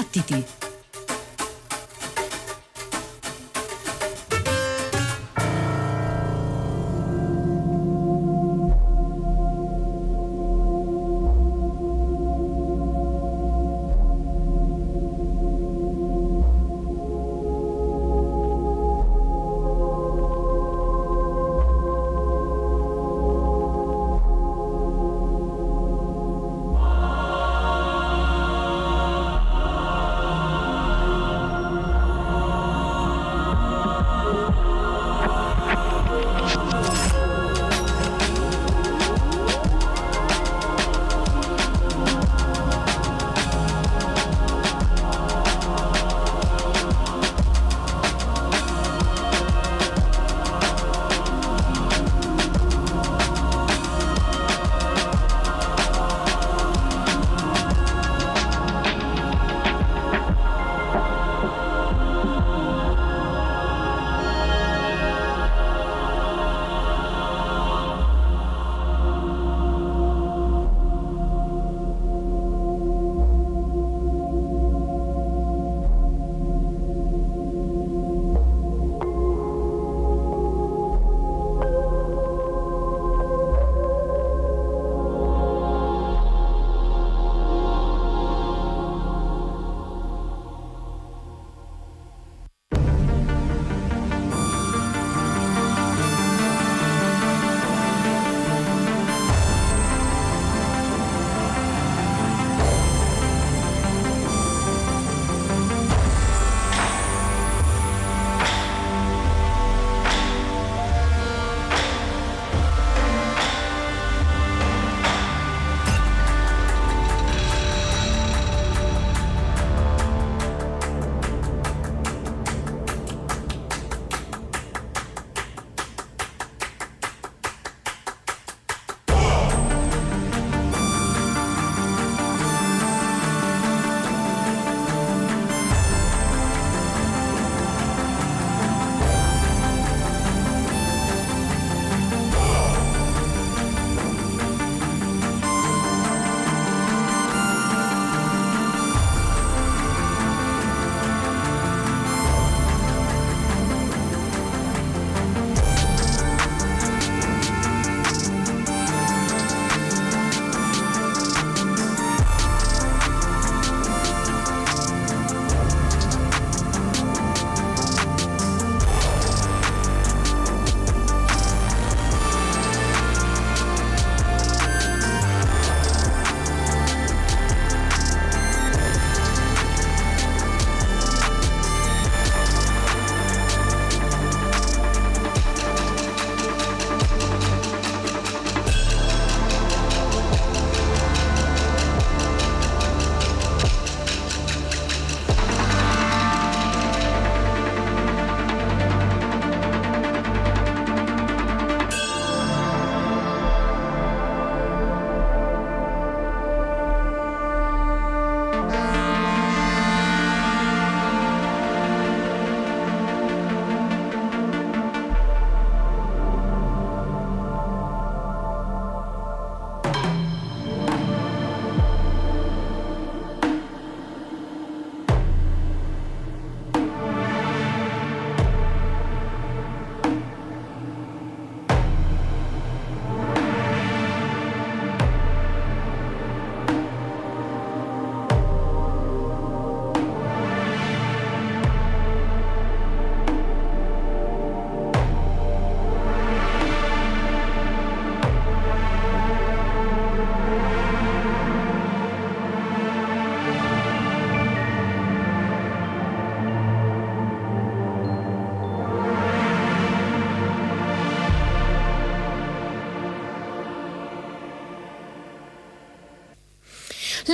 Battiti! 0.00 0.69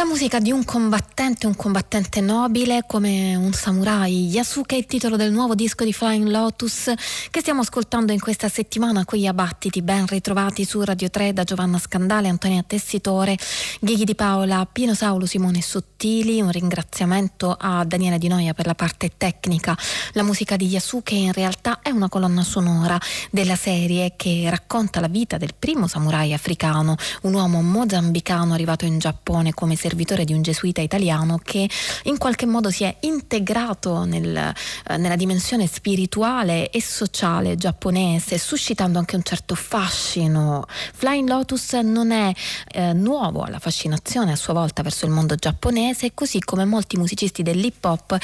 Musica 0.07 0.39
di 0.39 0.53
un 0.53 0.65
combattente, 0.65 1.06
un 1.27 1.57
combattente 1.57 2.21
nobile 2.21 2.85
come 2.87 3.35
un 3.35 3.53
samurai. 3.53 4.29
Yasuke 4.29 4.77
è 4.77 4.79
il 4.79 4.87
titolo 4.87 5.17
del 5.17 5.33
nuovo 5.33 5.57
disco 5.57 5.83
di 5.83 5.93
Flying 5.93 6.29
Lotus 6.29 6.93
che 7.33 7.41
stiamo 7.41 7.63
ascoltando 7.63 8.13
in 8.13 8.21
questa 8.21 8.49
settimana 8.49 9.05
qui 9.05 9.27
a 9.27 9.35
Battiti, 9.35 9.83
ben 9.83 10.07
ritrovati 10.07 10.65
su 10.65 10.81
Radio 10.85 11.11
3 11.11 11.33
da 11.33 11.43
Giovanna 11.43 11.81
Scandale, 11.81 12.29
Antonia 12.29 12.63
Tessitore, 12.65 13.37
Ghighi 13.81 14.05
di 14.05 14.15
Paola, 14.15 14.69
Pino 14.71 14.95
Saulo, 14.95 15.27
Simone 15.27 15.63
Sottili. 15.63 16.41
Un 16.41 16.53
ringraziamento 16.53 17.57
a 17.59 17.85
Daniele 17.85 18.19
Di 18.19 18.29
Noia 18.29 18.55
per 18.55 18.67
la 18.67 18.77
parte 18.77 19.11
tecnica. 19.17 19.77
La 20.13 20.23
musica 20.23 20.55
di 20.55 20.69
Yasuke 20.69 21.15
in 21.15 21.33
realtà 21.33 21.81
è 21.83 21.91
una 21.91 22.09
colonna 22.09 22.45
sonora 22.45 22.97
della 23.33 23.57
serie 23.57 24.13
che 24.15 24.47
racconta 24.49 25.01
la 25.01 25.09
vita 25.09 25.39
del 25.39 25.55
primo 25.59 25.89
samurai 25.89 26.33
africano, 26.33 26.95
un 27.23 27.35
uomo 27.35 27.63
mozambicano 27.63 28.55
arrivato 28.55 28.85
in 28.85 29.01
Giappone 29.01 29.55
come 29.55 29.75
servitore 29.75 30.25
di 30.25 30.33
un 30.33 30.43
gesuita 30.43 30.81
italiano 30.81 31.15
che 31.43 31.69
in 32.05 32.19
qualche 32.19 32.47
modo 32.47 32.71
si 32.71 32.85
è 32.85 32.97
integrato 33.01 34.05
nel, 34.05 34.37
eh, 34.37 34.97
nella 34.97 35.17
dimensione 35.17 35.67
spirituale 35.67 36.71
e 36.71 36.83
sociale 36.83 37.57
giapponese, 37.57 38.39
suscitando 38.39 38.99
anche 38.99 39.17
un 39.17 39.23
certo 39.23 39.55
fascino. 39.55 40.67
Flying 40.95 41.29
Lotus 41.29 41.73
non 41.75 42.11
è 42.11 42.33
eh, 42.69 42.93
nuovo 42.93 43.43
alla 43.43 43.59
fascinazione 43.59 44.33
a 44.33 44.37
sua 44.37 44.53
volta 44.53 44.83
verso 44.83 45.07
il 45.07 45.13
mondo 45.13 45.35
giapponese, 45.37 46.13
così 46.13 46.41
come 46.41 46.65
molti 46.65 46.97
musicisti 46.97 47.43
dell'hip 47.43 47.85
hop 47.85 48.13
eh, 48.13 48.19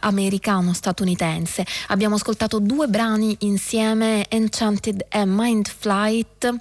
americano-statunitense. 0.00 1.64
Abbiamo 1.88 2.16
ascoltato 2.16 2.58
due 2.58 2.88
brani 2.88 3.36
insieme, 3.40 4.26
Enchanted 4.28 5.06
e 5.08 5.24
Mind 5.24 5.68
Flight, 5.68 6.54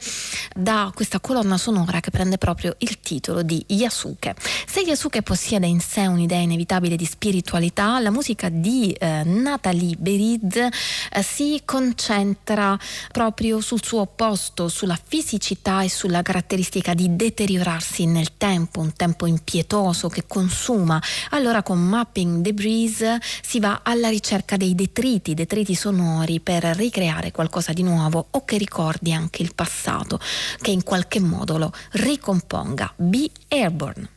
da 0.56 0.92
questa 0.94 1.20
colonna 1.20 1.58
sonora 1.58 2.00
che 2.00 2.12
prende 2.12 2.38
proprio 2.38 2.76
il 2.80 3.00
titolo 3.00 3.42
di 3.42 3.64
Yasuke. 3.68 4.36
Se 4.68 4.82
Yasuke 4.82 5.22
possiede 5.22 5.55
in 5.64 5.80
sé 5.80 6.06
un'idea 6.06 6.40
inevitabile 6.40 6.96
di 6.96 7.06
spiritualità, 7.06 8.00
la 8.00 8.12
musica 8.12 8.50
di 8.50 8.92
eh, 8.92 9.24
Natalie 9.24 9.96
Berid 9.98 10.56
eh, 10.56 11.24
si 11.24 11.62
concentra 11.64 12.78
proprio 13.12 13.62
sul 13.62 13.84
suo 13.84 14.02
opposto, 14.02 14.68
sulla 14.68 15.00
fisicità 15.02 15.82
e 15.84 15.90
sulla 15.90 16.22
caratteristica 16.22 16.94
di 16.94 17.16
deteriorarsi 17.16 18.06
nel 18.06 18.38
tempo, 18.38 18.80
un 18.82 18.94
tempo 18.94 19.26
impietoso 19.26 20.10
che 20.10 20.26
consuma. 20.28 21.02
Allora 21.30 21.64
con 21.64 21.80
Mapping 21.80 22.42
Debris 22.42 23.04
si 23.42 23.60
va 23.60 23.82
alla 23.84 24.10
ricerca 24.10 24.58
dei 24.58 24.76
detriti, 24.76 25.34
detriti 25.34 25.76
sonori 25.76 26.40
per 26.40 26.64
ricreare 26.76 27.32
qualcosa 27.32 27.74
di 27.74 27.84
nuovo 27.84 28.28
o 28.32 28.44
che 28.46 28.58
ricordi 28.58 29.14
anche 29.14 29.42
il 29.42 29.54
passato, 29.54 30.20
che 30.60 30.72
in 30.72 30.84
qualche 30.84 31.20
modo 31.20 31.58
lo 31.58 31.72
ricomponga. 31.92 32.94
Be 32.96 33.30
Airborne. 33.48 34.15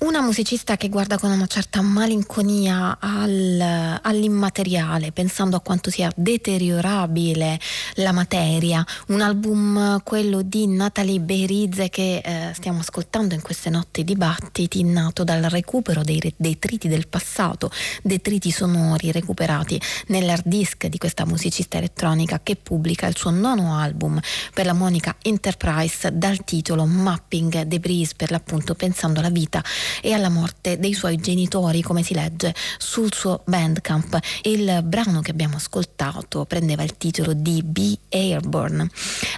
Una 0.00 0.20
musicista 0.20 0.76
che 0.76 0.88
guarda 0.88 1.18
con 1.18 1.32
una 1.32 1.48
certa 1.48 1.80
malinconia 1.80 2.98
al, 3.00 3.98
all'immateriale, 4.00 5.10
pensando 5.10 5.56
a 5.56 5.60
quanto 5.60 5.90
sia 5.90 6.08
deteriorabile 6.14 7.58
la 7.94 8.12
materia. 8.12 8.86
Un 9.08 9.22
album, 9.22 10.00
quello 10.04 10.42
di 10.42 10.68
Natalie 10.68 11.18
Berizze, 11.18 11.88
che 11.88 12.18
eh, 12.18 12.52
stiamo 12.54 12.78
ascoltando 12.78 13.34
in 13.34 13.42
queste 13.42 13.70
notti 13.70 14.04
dibattiti, 14.04 14.84
nato 14.84 15.24
dal 15.24 15.42
recupero 15.42 16.04
dei 16.04 16.32
detriti 16.36 16.86
del 16.86 17.08
passato, 17.08 17.68
detriti 18.00 18.52
sonori 18.52 19.10
recuperati 19.10 19.80
nell'hard 20.06 20.44
disk 20.46 20.86
di 20.86 20.98
questa 20.98 21.26
musicista 21.26 21.76
elettronica 21.76 22.38
che 22.40 22.54
pubblica 22.54 23.08
il 23.08 23.16
suo 23.16 23.30
nono 23.30 23.76
album 23.76 24.20
per 24.54 24.64
la 24.64 24.74
Monica 24.74 25.16
Enterprise 25.22 26.16
dal 26.16 26.44
titolo 26.44 26.86
Mapping 26.86 27.62
Debris, 27.62 28.14
per 28.14 28.30
l'appunto 28.30 28.76
pensando 28.76 29.18
alla 29.18 29.30
vita 29.30 29.60
e 30.00 30.12
alla 30.12 30.28
morte 30.28 30.78
dei 30.78 30.94
suoi 30.94 31.16
genitori, 31.16 31.82
come 31.82 32.02
si 32.02 32.14
legge 32.14 32.54
sul 32.78 33.12
suo 33.12 33.42
Bandcamp. 33.44 34.18
Il 34.42 34.80
brano 34.84 35.20
che 35.20 35.30
abbiamo 35.30 35.56
ascoltato 35.56 36.44
prendeva 36.44 36.82
il 36.82 36.96
titolo 36.96 37.32
di 37.32 37.62
Be 37.62 37.98
Airborne. 38.08 38.88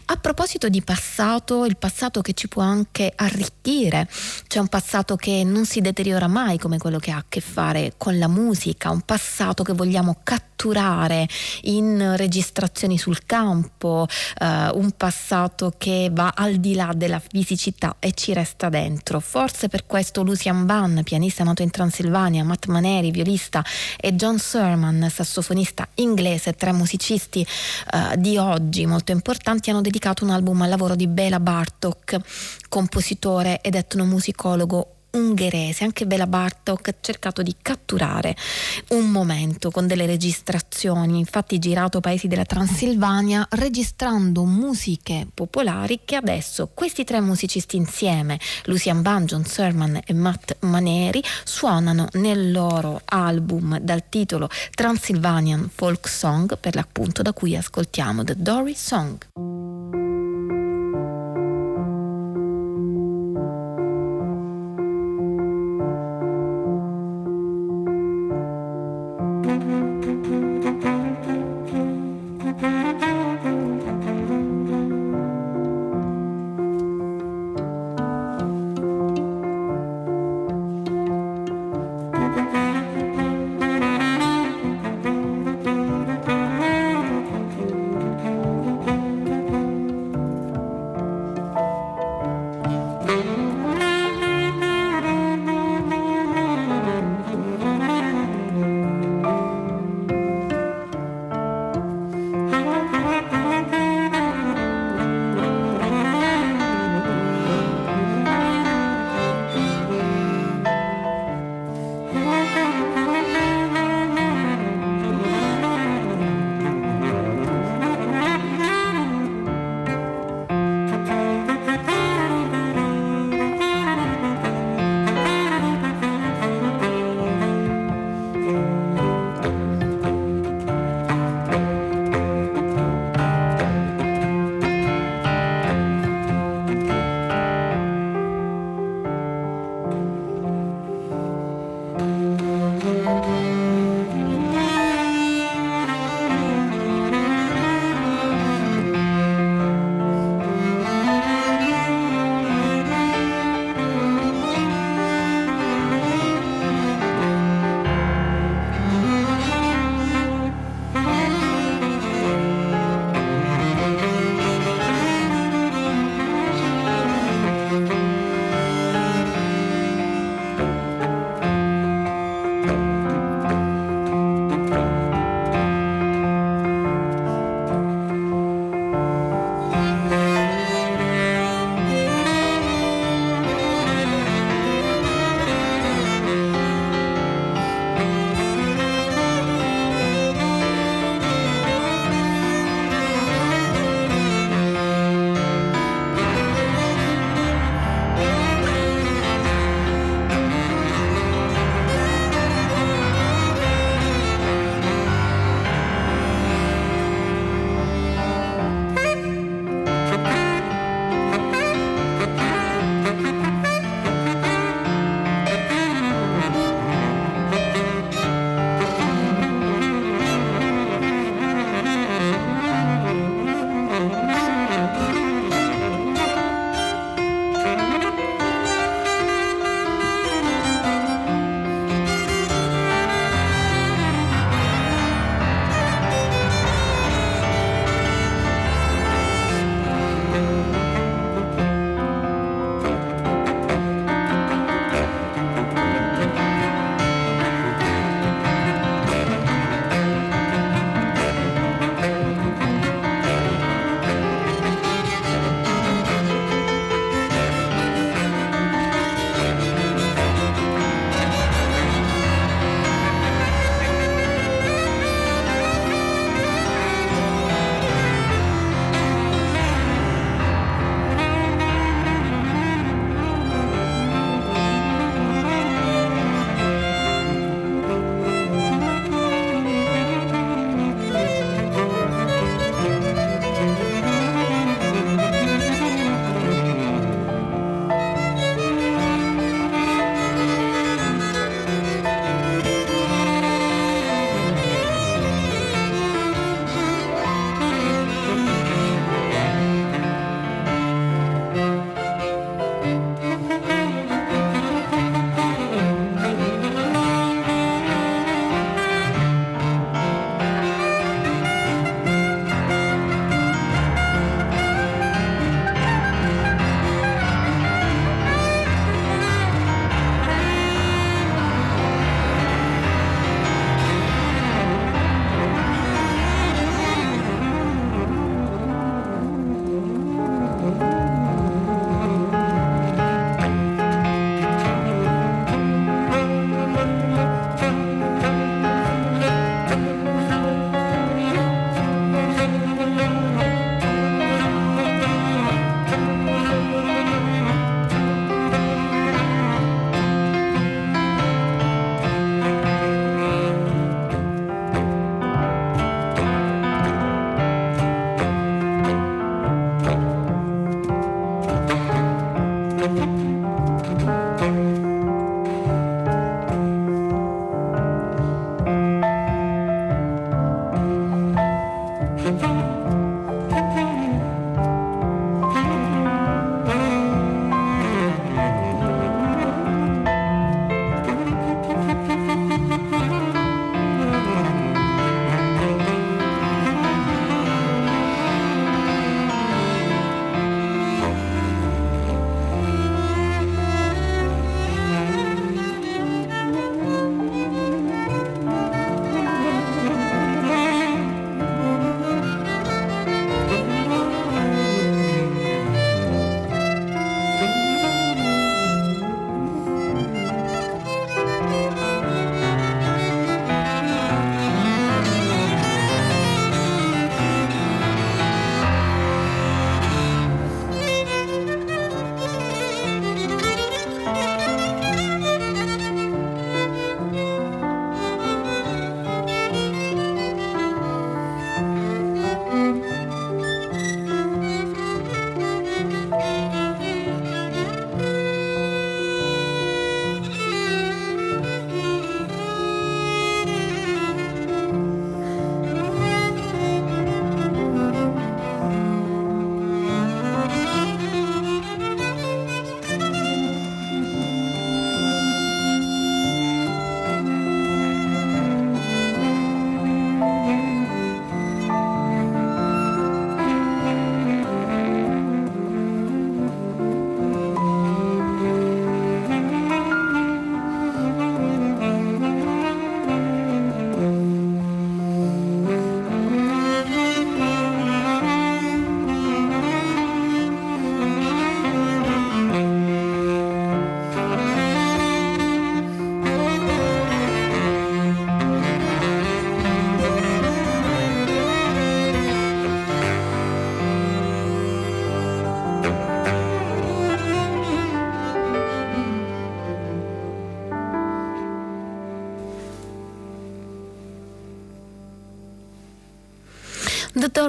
A 0.06 0.16
proposito 0.16 0.68
di 0.68 0.82
passato, 0.82 1.64
il 1.64 1.76
passato 1.76 2.20
che 2.20 2.32
ci 2.32 2.48
può 2.48 2.62
anche 2.62 3.12
arricchire, 3.14 4.08
c'è 4.46 4.58
un 4.58 4.68
passato 4.68 5.16
che 5.16 5.44
non 5.44 5.66
si 5.66 5.80
deteriora 5.80 6.26
mai 6.26 6.58
come 6.58 6.78
quello 6.78 6.98
che 6.98 7.10
ha 7.10 7.18
a 7.18 7.24
che 7.28 7.40
fare 7.40 7.94
con 7.96 8.18
la 8.18 8.28
musica, 8.28 8.90
un 8.90 9.02
passato 9.02 9.62
che 9.62 9.72
vogliamo 9.72 10.18
catturare 10.22 11.28
in 11.62 12.14
registrazioni 12.16 12.98
sul 12.98 13.24
campo, 13.24 14.06
eh, 14.38 14.68
un 14.74 14.92
passato 14.96 15.72
che 15.78 16.10
va 16.12 16.32
al 16.34 16.56
di 16.56 16.74
là 16.74 16.92
della 16.94 17.20
fisicità 17.20 17.96
e 17.98 18.12
ci 18.12 18.32
resta 18.32 18.68
dentro. 18.68 19.20
Forse 19.20 19.68
per 19.68 19.86
questo 19.86 20.22
Lucian 20.40 20.64
Bunn, 20.64 21.00
pianista 21.02 21.44
nato 21.44 21.60
in 21.60 21.70
Transilvania, 21.70 22.42
Matt 22.44 22.64
Maneri, 22.64 23.10
violista 23.10 23.62
e 24.00 24.14
John 24.14 24.38
Sermon, 24.38 25.06
sassofonista 25.10 25.86
inglese, 25.96 26.54
tre 26.54 26.72
musicisti 26.72 27.46
uh, 27.92 28.16
di 28.16 28.38
oggi 28.38 28.86
molto 28.86 29.12
importanti, 29.12 29.68
hanno 29.68 29.82
dedicato 29.82 30.24
un 30.24 30.30
album 30.30 30.62
al 30.62 30.70
lavoro 30.70 30.94
di 30.94 31.06
Bela 31.08 31.40
Bartok, 31.40 32.16
compositore 32.70 33.60
ed 33.60 33.74
etnomusicologo 33.74 34.99
ungherese, 35.12 35.84
anche 35.84 36.06
Bela 36.06 36.26
Bartok 36.26 36.88
ha 36.88 36.94
cercato 37.00 37.42
di 37.42 37.56
catturare 37.60 38.36
un 38.90 39.10
momento 39.10 39.70
con 39.70 39.86
delle 39.86 40.06
registrazioni, 40.06 41.18
infatti 41.18 41.58
girato 41.58 42.00
paesi 42.00 42.28
della 42.28 42.44
Transilvania 42.44 43.46
registrando 43.50 44.44
musiche 44.44 45.26
popolari 45.32 46.00
che 46.04 46.16
adesso 46.16 46.70
questi 46.72 47.04
tre 47.04 47.20
musicisti 47.20 47.76
insieme, 47.76 48.38
Lucian 48.64 49.02
Ban, 49.02 49.24
John 49.24 49.44
Serman 49.44 50.00
e 50.04 50.12
Matt 50.14 50.56
Maneri, 50.60 51.22
suonano 51.44 52.08
nel 52.12 52.50
loro 52.50 53.00
album 53.04 53.78
dal 53.78 54.08
titolo 54.08 54.48
Transylvanian 54.74 55.70
Folk 55.72 56.08
Song, 56.08 56.58
per 56.58 56.74
l'appunto 56.74 57.22
da 57.22 57.32
cui 57.32 57.56
ascoltiamo 57.56 58.24
The 58.24 58.34
Dory 58.36 58.74
Song. 58.74 60.09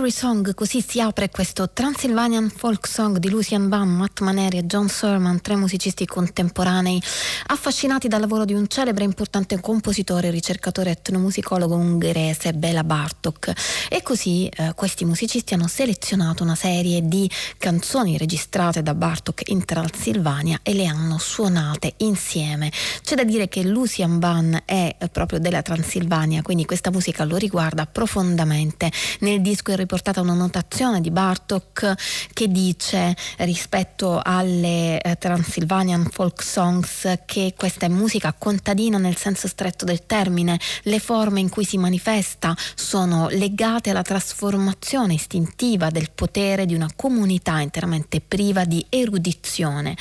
Dory 0.02 0.14
Song, 0.14 0.56
così 0.56 0.82
si 0.82 1.00
apre 1.00 1.30
questo 1.30 1.70
Transylvanian 1.70 2.50
Folk 2.50 2.88
Song 2.88 3.18
di 3.18 3.30
Lucian 3.30 3.70
Bam, 3.70 3.88
Matt 3.88 4.22
Maneri 4.22 4.58
e 4.58 4.66
John 4.66 4.90
Serman, 4.90 5.42
tre 5.42 5.56
musicisti 5.56 6.08
contemporanei 6.08 7.00
affascinati 7.48 8.08
dal 8.08 8.20
lavoro 8.20 8.44
di 8.44 8.54
un 8.54 8.68
celebre 8.68 9.04
e 9.04 9.06
importante 9.06 9.60
compositore, 9.60 10.32
ricercatore 10.32 10.90
etnomusicologo 10.90 11.76
ungherese, 11.76 12.54
Bela 12.54 12.84
Bartok. 12.84 13.52
E 13.90 14.02
così 14.02 14.48
eh, 14.48 14.74
questi 14.74 15.06
musicisti 15.06 15.54
hanno 15.54 15.68
selezionato 15.68 16.42
una 16.42 16.56
serie 16.56 17.06
di 17.06 17.30
canzoni 17.60 18.18
registrate 18.18 18.82
da 18.82 18.96
Bartok 18.96 19.50
in 19.50 19.66
Transilvania 19.66 20.62
e 20.64 20.74
le 20.74 20.88
hanno 20.88 21.20
suonate 21.20 21.94
insieme. 21.98 22.72
C'è 23.04 23.14
da 23.14 23.24
dire 23.24 23.48
che 23.50 23.62
Lucian 23.62 24.18
Ban 24.18 24.64
è 24.66 24.96
eh, 24.98 25.10
proprio 25.10 25.38
della 25.38 25.62
Transilvania, 25.62 26.42
quindi 26.42 26.66
questa 26.66 26.90
musica 26.90 27.24
lo 27.24 27.36
riguarda 27.36 27.86
profondamente. 27.86 28.92
Nel 29.20 29.42
disco 29.42 29.72
è 29.72 29.76
riportata 29.92 30.22
una 30.22 30.34
notazione 30.34 31.02
di 31.02 31.12
Bartok 31.12 31.96
che 32.32 32.48
dice 32.48 33.14
rispetto 33.40 34.22
alle 34.24 35.02
eh, 35.02 35.18
Transylvanian 35.18 36.08
folk 36.10 36.42
songs 36.42 37.20
che 37.26 37.54
questa 37.58 37.88
è 37.88 37.90
musica 37.90 38.32
contadina 38.32 38.98
nel 38.98 39.18
senso 39.18 39.50
stretto 39.50 39.84
del 39.84 40.06
termine, 40.06 40.58
le 40.84 41.00
forme 41.00 41.42
in 41.42 41.50
cui 41.50 41.66
si 41.66 41.78
manifesta 41.78 42.56
sono 42.74 43.28
legate 43.28 43.90
alla 43.90 44.02
trasformazione 44.02 45.16
istintiva 45.16 45.90
del 45.90 46.10
potere 46.16 46.66
di 46.66 46.74
una 46.74 46.90
comunità 46.96 47.60
interamente 47.60 48.22
priva 48.22 48.64
di 48.64 48.86
erudizione, 48.88 49.98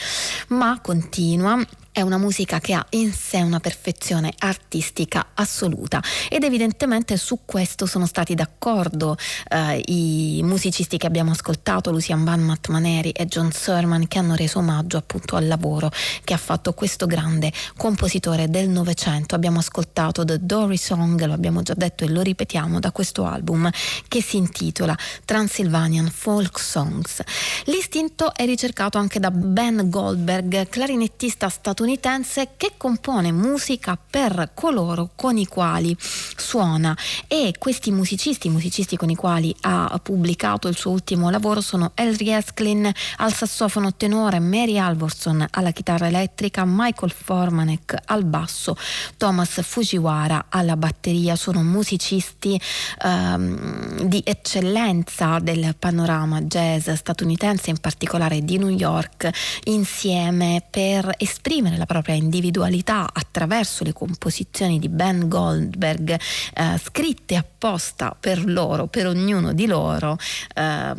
ma 0.49 0.79
continua 0.81 1.61
è 1.93 2.03
una 2.03 2.19
musica 2.19 2.61
che 2.61 2.73
ha 2.73 2.87
in 2.91 3.13
sé 3.13 3.39
una 3.39 3.59
perfezione 3.59 4.33
artistica 4.39 5.31
assoluta 5.35 6.01
ed 6.29 6.45
evidentemente 6.45 7.17
su 7.17 7.41
questo 7.45 7.85
sono 7.85 8.07
stati 8.07 8.35
d'accordo 8.35 9.17
eh, 9.49 9.83
i 9.87 10.41
musicisti 10.45 10.97
che 10.99 11.07
abbiamo 11.07 11.33
ascoltato, 11.33 11.91
Lucian 11.91 12.23
Van 12.23 12.41
Matt 12.41 12.69
Maneri 12.69 13.11
e 13.11 13.27
John 13.27 13.51
Serman, 13.51 14.07
che 14.07 14.19
hanno 14.19 14.37
reso 14.37 14.59
omaggio 14.59 14.99
appunto 14.99 15.35
al 15.35 15.49
lavoro 15.49 15.91
che 16.23 16.33
ha 16.33 16.39
fatto 16.39 16.75
questo 16.75 17.07
grande 17.07 17.53
compositore 17.77 18.49
del 18.49 18.69
Novecento. 18.69 19.35
Abbiamo 19.35 19.59
ascoltato 19.59 20.25
The 20.25 20.39
Dory 20.41 20.77
Song, 20.77 21.23
lo 21.25 21.33
abbiamo 21.33 21.63
già 21.63 21.75
detto 21.77 22.05
e 22.05 22.09
lo 22.09 22.23
ripetiamo, 22.23 22.79
da 22.79 22.93
questo 22.93 23.25
album 23.25 23.69
che 24.07 24.23
si 24.23 24.37
intitola 24.37 24.97
Transylvanian 25.25 26.09
Folk 26.09 26.61
Songs. 26.61 27.21
L'istinto 27.65 28.33
è 28.33 28.45
ricercato 28.45 28.97
anche 28.97 29.19
da 29.19 29.31
Ben 29.33 29.91
Goldberg, 29.91 30.69
clarinettista 30.69 31.49
statunitense 31.49 31.80
statunitense 31.81 32.51
che 32.59 32.73
compone 32.77 33.33
musica 33.33 33.97
per 33.99 34.51
coloro 34.53 35.11
con 35.17 35.39
i 35.39 35.47
quali 35.47 35.97
suona. 35.99 36.95
E 37.27 37.55
questi 37.59 37.91
musicisti, 37.91 38.51
musicisti 38.51 38.97
con 38.99 39.09
i 39.09 39.15
quali 39.15 39.55
ha 39.63 39.99
pubblicato 40.03 40.69
il 40.69 40.77
suo 40.77 40.91
ultimo 40.91 41.31
lavoro 41.31 41.63
sono 41.63 41.93
Elry 41.95 42.33
Esklin 42.33 42.91
al 43.17 43.33
sassofono 43.33 43.95
tenore, 43.95 44.41
Mary 44.41 44.77
Alvorson 44.77 45.47
alla 45.51 45.71
chitarra 45.71 46.09
elettrica, 46.09 46.65
Michael 46.67 47.13
Formanek 47.13 47.97
al 48.07 48.25
basso, 48.25 48.77
Thomas 49.17 49.63
Fujiwara 49.63 50.47
alla 50.51 50.77
batteria, 50.77 51.35
sono 51.35 51.63
musicisti 51.63 52.61
ehm, 53.03 54.03
di 54.03 54.21
eccellenza 54.23 55.39
del 55.39 55.75
panorama 55.79 56.43
jazz 56.43 56.91
statunitense, 56.91 57.71
in 57.71 57.79
particolare 57.79 58.45
di 58.45 58.59
New 58.59 58.69
York, 58.69 59.31
insieme 59.65 60.63
per 60.69 61.15
esprimere 61.17 61.70
esprimere 61.71 61.77
la 61.77 61.87
propria 61.87 62.15
individualità 62.15 63.09
attraverso 63.13 63.85
le 63.85 63.93
composizioni 63.93 64.79
di 64.79 64.89
Ben 64.89 65.29
Goldberg 65.29 66.11
eh, 66.11 66.79
scritte 66.83 67.37
apposta 67.37 68.17
per 68.19 68.45
loro, 68.45 68.87
per 68.87 69.07
ognuno 69.07 69.53
di 69.53 69.67
loro, 69.67 70.17
eh, 70.55 70.93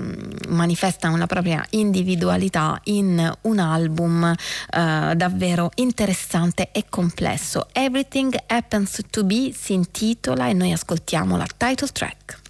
manifestano 0.50 1.18
la 1.18 1.28
propria 1.28 1.66
individualità 1.72 2.80
in 2.86 3.32
un 3.42 3.60
album 3.60 4.24
eh, 4.24 5.14
davvero 5.16 5.72
interessante 5.76 6.70
e 6.72 6.86
complesso. 6.90 7.68
Everything 7.74 8.36
Happens 8.48 9.00
to 9.10 9.24
Be 9.24 9.54
si 9.56 9.74
intitola 9.74 10.48
e 10.48 10.54
noi 10.54 10.72
ascoltiamo 10.72 11.38
la 11.38 11.48
title 11.58 11.88
track. 11.88 12.41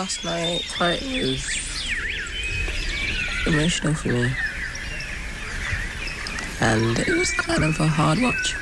Last 0.00 0.24
night 0.24 0.64
quite 0.78 1.02
was 1.02 1.44
emotional 3.46 3.92
for 3.92 4.08
me. 4.08 4.32
And 6.62 6.98
it 7.00 7.14
was 7.18 7.30
kind 7.32 7.64
of 7.64 7.78
a 7.78 7.86
hard 7.86 8.18
watch. 8.22 8.56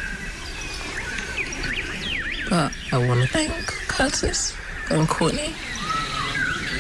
But 2.50 2.72
I 2.90 2.98
want 3.06 3.20
to 3.20 3.28
thank 3.28 3.52
Curtis 3.86 4.56
and 4.90 5.08
Courtney 5.08 5.54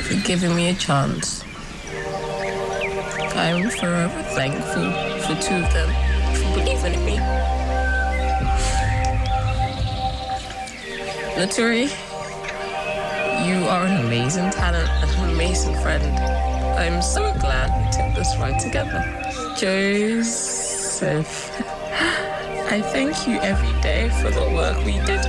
for 0.02 0.16
giving 0.26 0.56
me 0.56 0.70
a 0.70 0.74
chance. 0.74 1.44
I'm 3.36 3.70
forever 3.70 4.22
thankful 4.34 4.90
for 5.22 5.40
two 5.40 5.54
of 5.54 5.72
them 5.72 5.88
for 6.34 6.58
believing 6.58 6.94
in 6.94 7.04
me. 7.04 7.16
Laturi, 11.36 12.07
are 13.78 13.86
an 13.86 14.04
amazing 14.06 14.50
talent 14.50 14.88
and 14.88 15.10
an 15.10 15.30
amazing 15.30 15.72
friend. 15.76 16.02
I'm 16.76 17.00
so 17.00 17.32
glad 17.34 17.70
we 17.78 17.86
took 17.92 18.12
this 18.16 18.36
ride 18.36 18.58
together. 18.58 19.00
Joseph, 19.56 21.30
I 22.72 22.80
thank 22.80 23.28
you 23.28 23.38
every 23.38 23.80
day 23.80 24.08
for 24.20 24.30
the 24.30 24.50
work 24.52 24.76
we 24.78 24.94
did. 25.06 25.22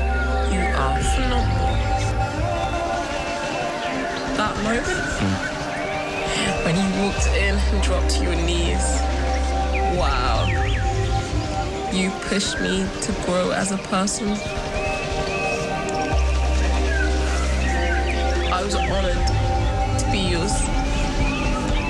You 0.49 0.62
are 0.81 0.97
phenomenal. 1.13 1.75
That 4.39 4.55
moment 4.63 4.88
hmm. 5.19 5.35
when 6.65 6.75
you 6.75 7.03
walked 7.03 7.27
in 7.27 7.55
and 7.55 7.83
dropped 7.83 8.09
to 8.15 8.23
your 8.23 8.35
knees. 8.35 8.85
Wow. 9.95 10.47
You 11.93 12.09
pushed 12.21 12.59
me 12.62 12.88
to 13.01 13.12
grow 13.25 13.51
as 13.51 13.71
a 13.71 13.77
person. 13.77 14.29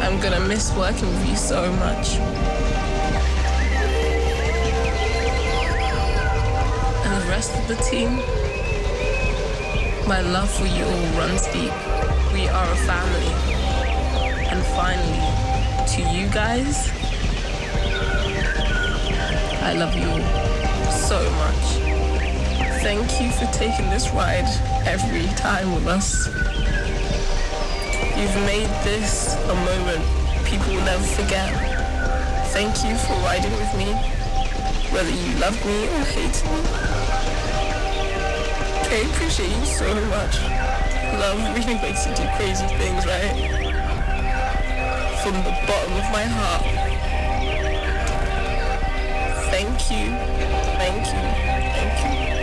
I'm 0.09 0.19
gonna 0.19 0.39
miss 0.47 0.75
working 0.75 1.07
with 1.07 1.29
you 1.29 1.35
so 1.35 1.71
much. 1.73 2.17
And 7.05 7.21
the 7.21 7.27
rest 7.29 7.53
of 7.55 7.67
the 7.67 7.75
team, 7.75 8.15
my 10.07 10.21
love 10.21 10.49
for 10.49 10.65
you 10.65 10.83
all 10.83 11.19
runs 11.19 11.45
deep. 11.53 11.71
We 12.33 12.47
are 12.47 12.71
a 12.71 12.79
family. 12.89 13.31
And 14.49 14.65
finally, 14.73 15.21
to 15.93 16.01
you 16.11 16.27
guys, 16.33 16.89
I 19.61 19.73
love 19.73 19.95
you 19.95 20.09
all 20.09 20.91
so 20.91 21.21
much. 21.43 22.81
Thank 22.81 23.21
you 23.21 23.29
for 23.29 23.45
taking 23.53 23.91
this 23.91 24.09
ride 24.09 24.49
every 24.87 25.27
time 25.35 25.75
with 25.75 25.85
us. 25.85 26.27
You've 28.19 28.35
made 28.45 28.69
this 28.83 29.35
a 29.45 29.55
moment 29.55 30.19
people 30.49 30.73
will 30.73 30.83
never 30.83 31.03
forget. 31.03 31.49
Thank 32.51 32.83
you 32.83 32.97
for 32.97 33.13
riding 33.21 33.51
with 33.51 33.71
me, 33.77 33.93
whether 34.91 35.09
you 35.09 35.39
loved 35.39 35.63
me 35.63 35.85
or 35.85 36.03
hated 36.09 36.43
me. 36.49 36.59
I 38.91 39.05
appreciate 39.13 39.55
you 39.55 39.65
so 39.65 39.93
much. 40.09 40.41
Love 41.21 41.37
really 41.55 41.75
makes 41.75 42.07
you 42.07 42.15
do 42.15 42.23
crazy 42.35 42.65
things, 42.81 43.05
right? 43.05 43.35
From 45.21 45.35
the 45.45 45.53
bottom 45.67 45.93
of 45.93 46.11
my 46.11 46.25
heart. 46.25 46.63
Thank 49.51 49.91
you, 49.91 50.09
thank 50.77 51.05
you, 51.07 51.21
thank 51.77 52.33
you. 52.33 52.38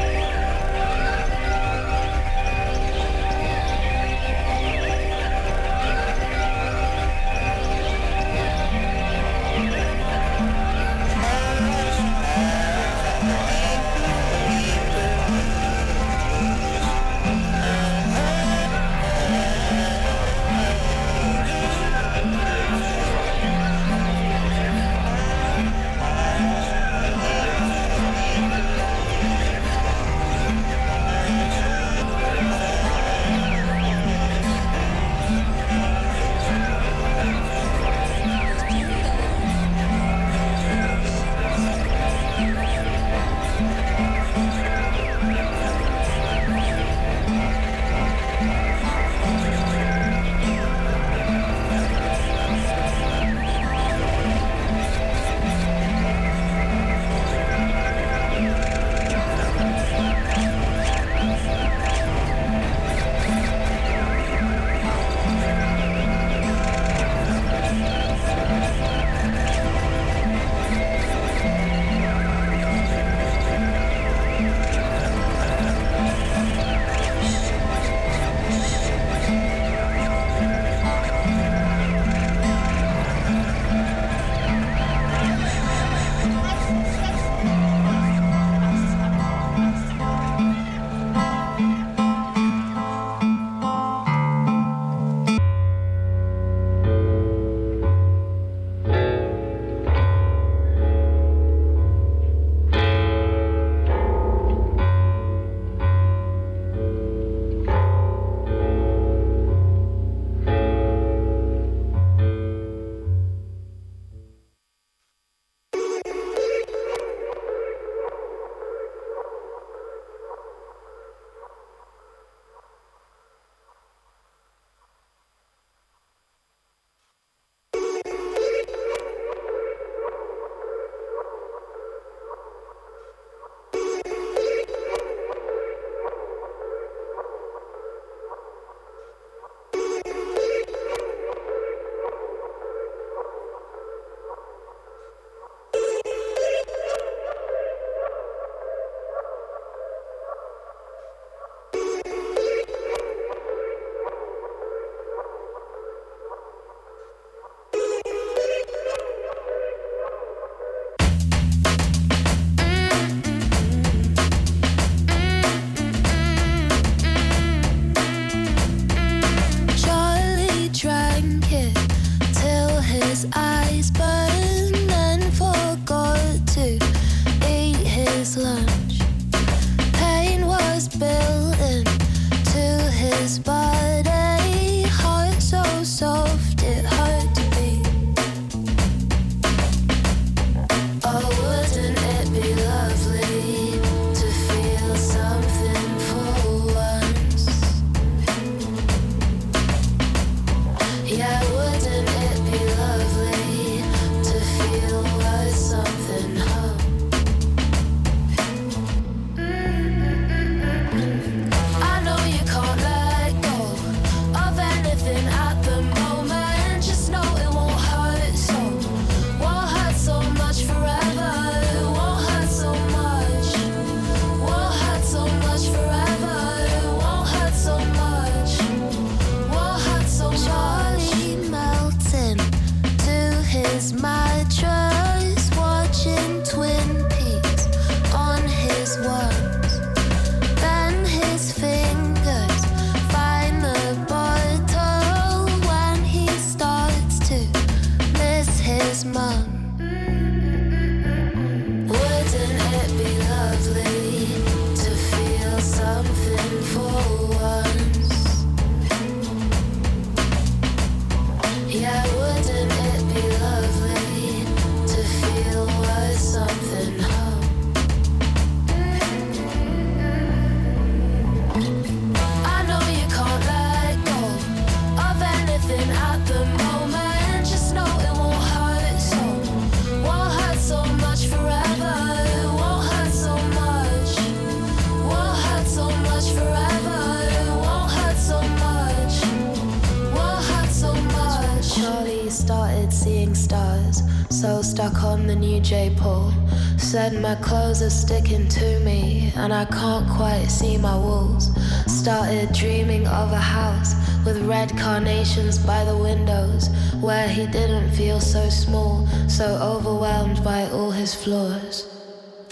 Said 296.97 297.21
my 297.21 297.35
clothes 297.35 297.83
are 297.83 297.91
sticking 297.91 298.49
to 298.49 298.81
me 298.81 299.31
and 299.37 299.53
I 299.53 299.67
can't 299.67 300.09
quite 300.09 300.47
see 300.47 300.79
my 300.79 300.97
walls. 300.97 301.51
Started 301.87 302.55
dreaming 302.55 303.07
of 303.07 303.33
a 303.33 303.45
house 303.59 303.93
with 304.25 304.41
red 304.47 304.71
carnations 304.79 305.59
by 305.59 305.85
the 305.85 305.95
windows 305.95 306.71
where 307.03 307.29
he 307.29 307.47
didn't 307.49 307.91
feel 307.91 308.19
so 308.19 308.49
small, 308.49 309.07
so 309.29 309.45
overwhelmed 309.75 310.43
by 310.43 310.71
all 310.71 310.91
his 310.91 311.15
flaws. 311.15 311.87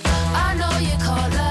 I 0.05 0.55
know 0.59 0.79
you 0.79 0.95
can't 1.03 1.44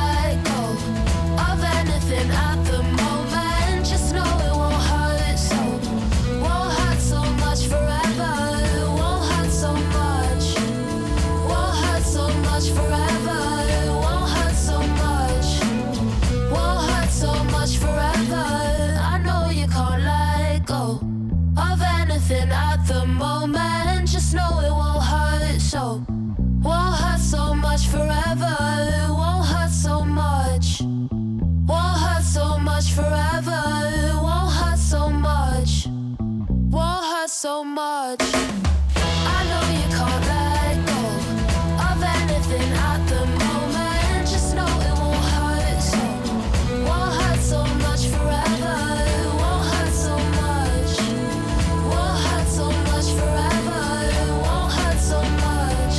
much. 37.74 38.22
I 38.22 39.40
know 39.50 39.64
you 39.74 39.88
can't 39.98 40.26
let 40.30 40.76
go 40.86 41.02
of 41.90 42.04
anything 42.20 42.72
at 42.72 43.02
the 43.10 43.26
moment. 43.26 44.30
Just 44.30 44.54
know 44.56 44.68
it 44.90 44.94
won't 45.02 45.26
hurt. 45.34 45.86
Won't 46.88 47.14
hurt 47.20 47.40
so 47.40 47.66
much 47.86 48.06
forever. 48.14 48.78
Won't 49.42 49.66
hurt 49.74 49.94
so 50.06 50.16
much. 50.40 50.94
Won't 51.90 52.20
hurt 52.26 52.48
so 52.48 52.68
much 52.90 53.08
forever. 53.18 53.82
Won't 54.46 54.72
hurt 54.72 55.00
so 55.00 55.20
much. 55.46 55.96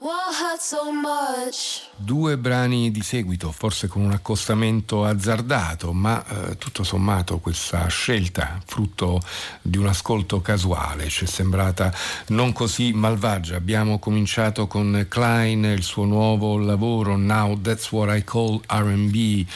Won't 0.00 0.34
hurt 0.34 0.60
so 0.60 0.90
much. 0.90 1.71
Due 2.12 2.36
brani 2.36 2.90
di 2.90 3.00
seguito, 3.00 3.50
forse 3.50 3.88
con 3.88 4.02
un 4.02 4.12
accostamento 4.12 5.06
azzardato, 5.06 5.94
ma 5.94 6.22
eh, 6.26 6.58
tutto 6.58 6.84
sommato 6.84 7.38
questa 7.38 7.86
scelta, 7.86 8.60
frutto 8.66 9.18
di 9.62 9.78
un 9.78 9.86
ascolto 9.86 10.42
casuale, 10.42 11.08
ci 11.08 11.24
è 11.24 11.26
sembrata 11.26 11.90
non 12.26 12.52
così 12.52 12.92
malvagia. 12.92 13.56
Abbiamo 13.56 13.98
cominciato 13.98 14.66
con 14.66 15.06
Klein, 15.08 15.64
il 15.64 15.82
suo 15.82 16.04
nuovo 16.04 16.58
lavoro 16.58 17.16
Now 17.16 17.58
That's 17.58 17.90
What 17.90 18.14
I 18.14 18.22
Call 18.24 18.60
RB 18.66 19.46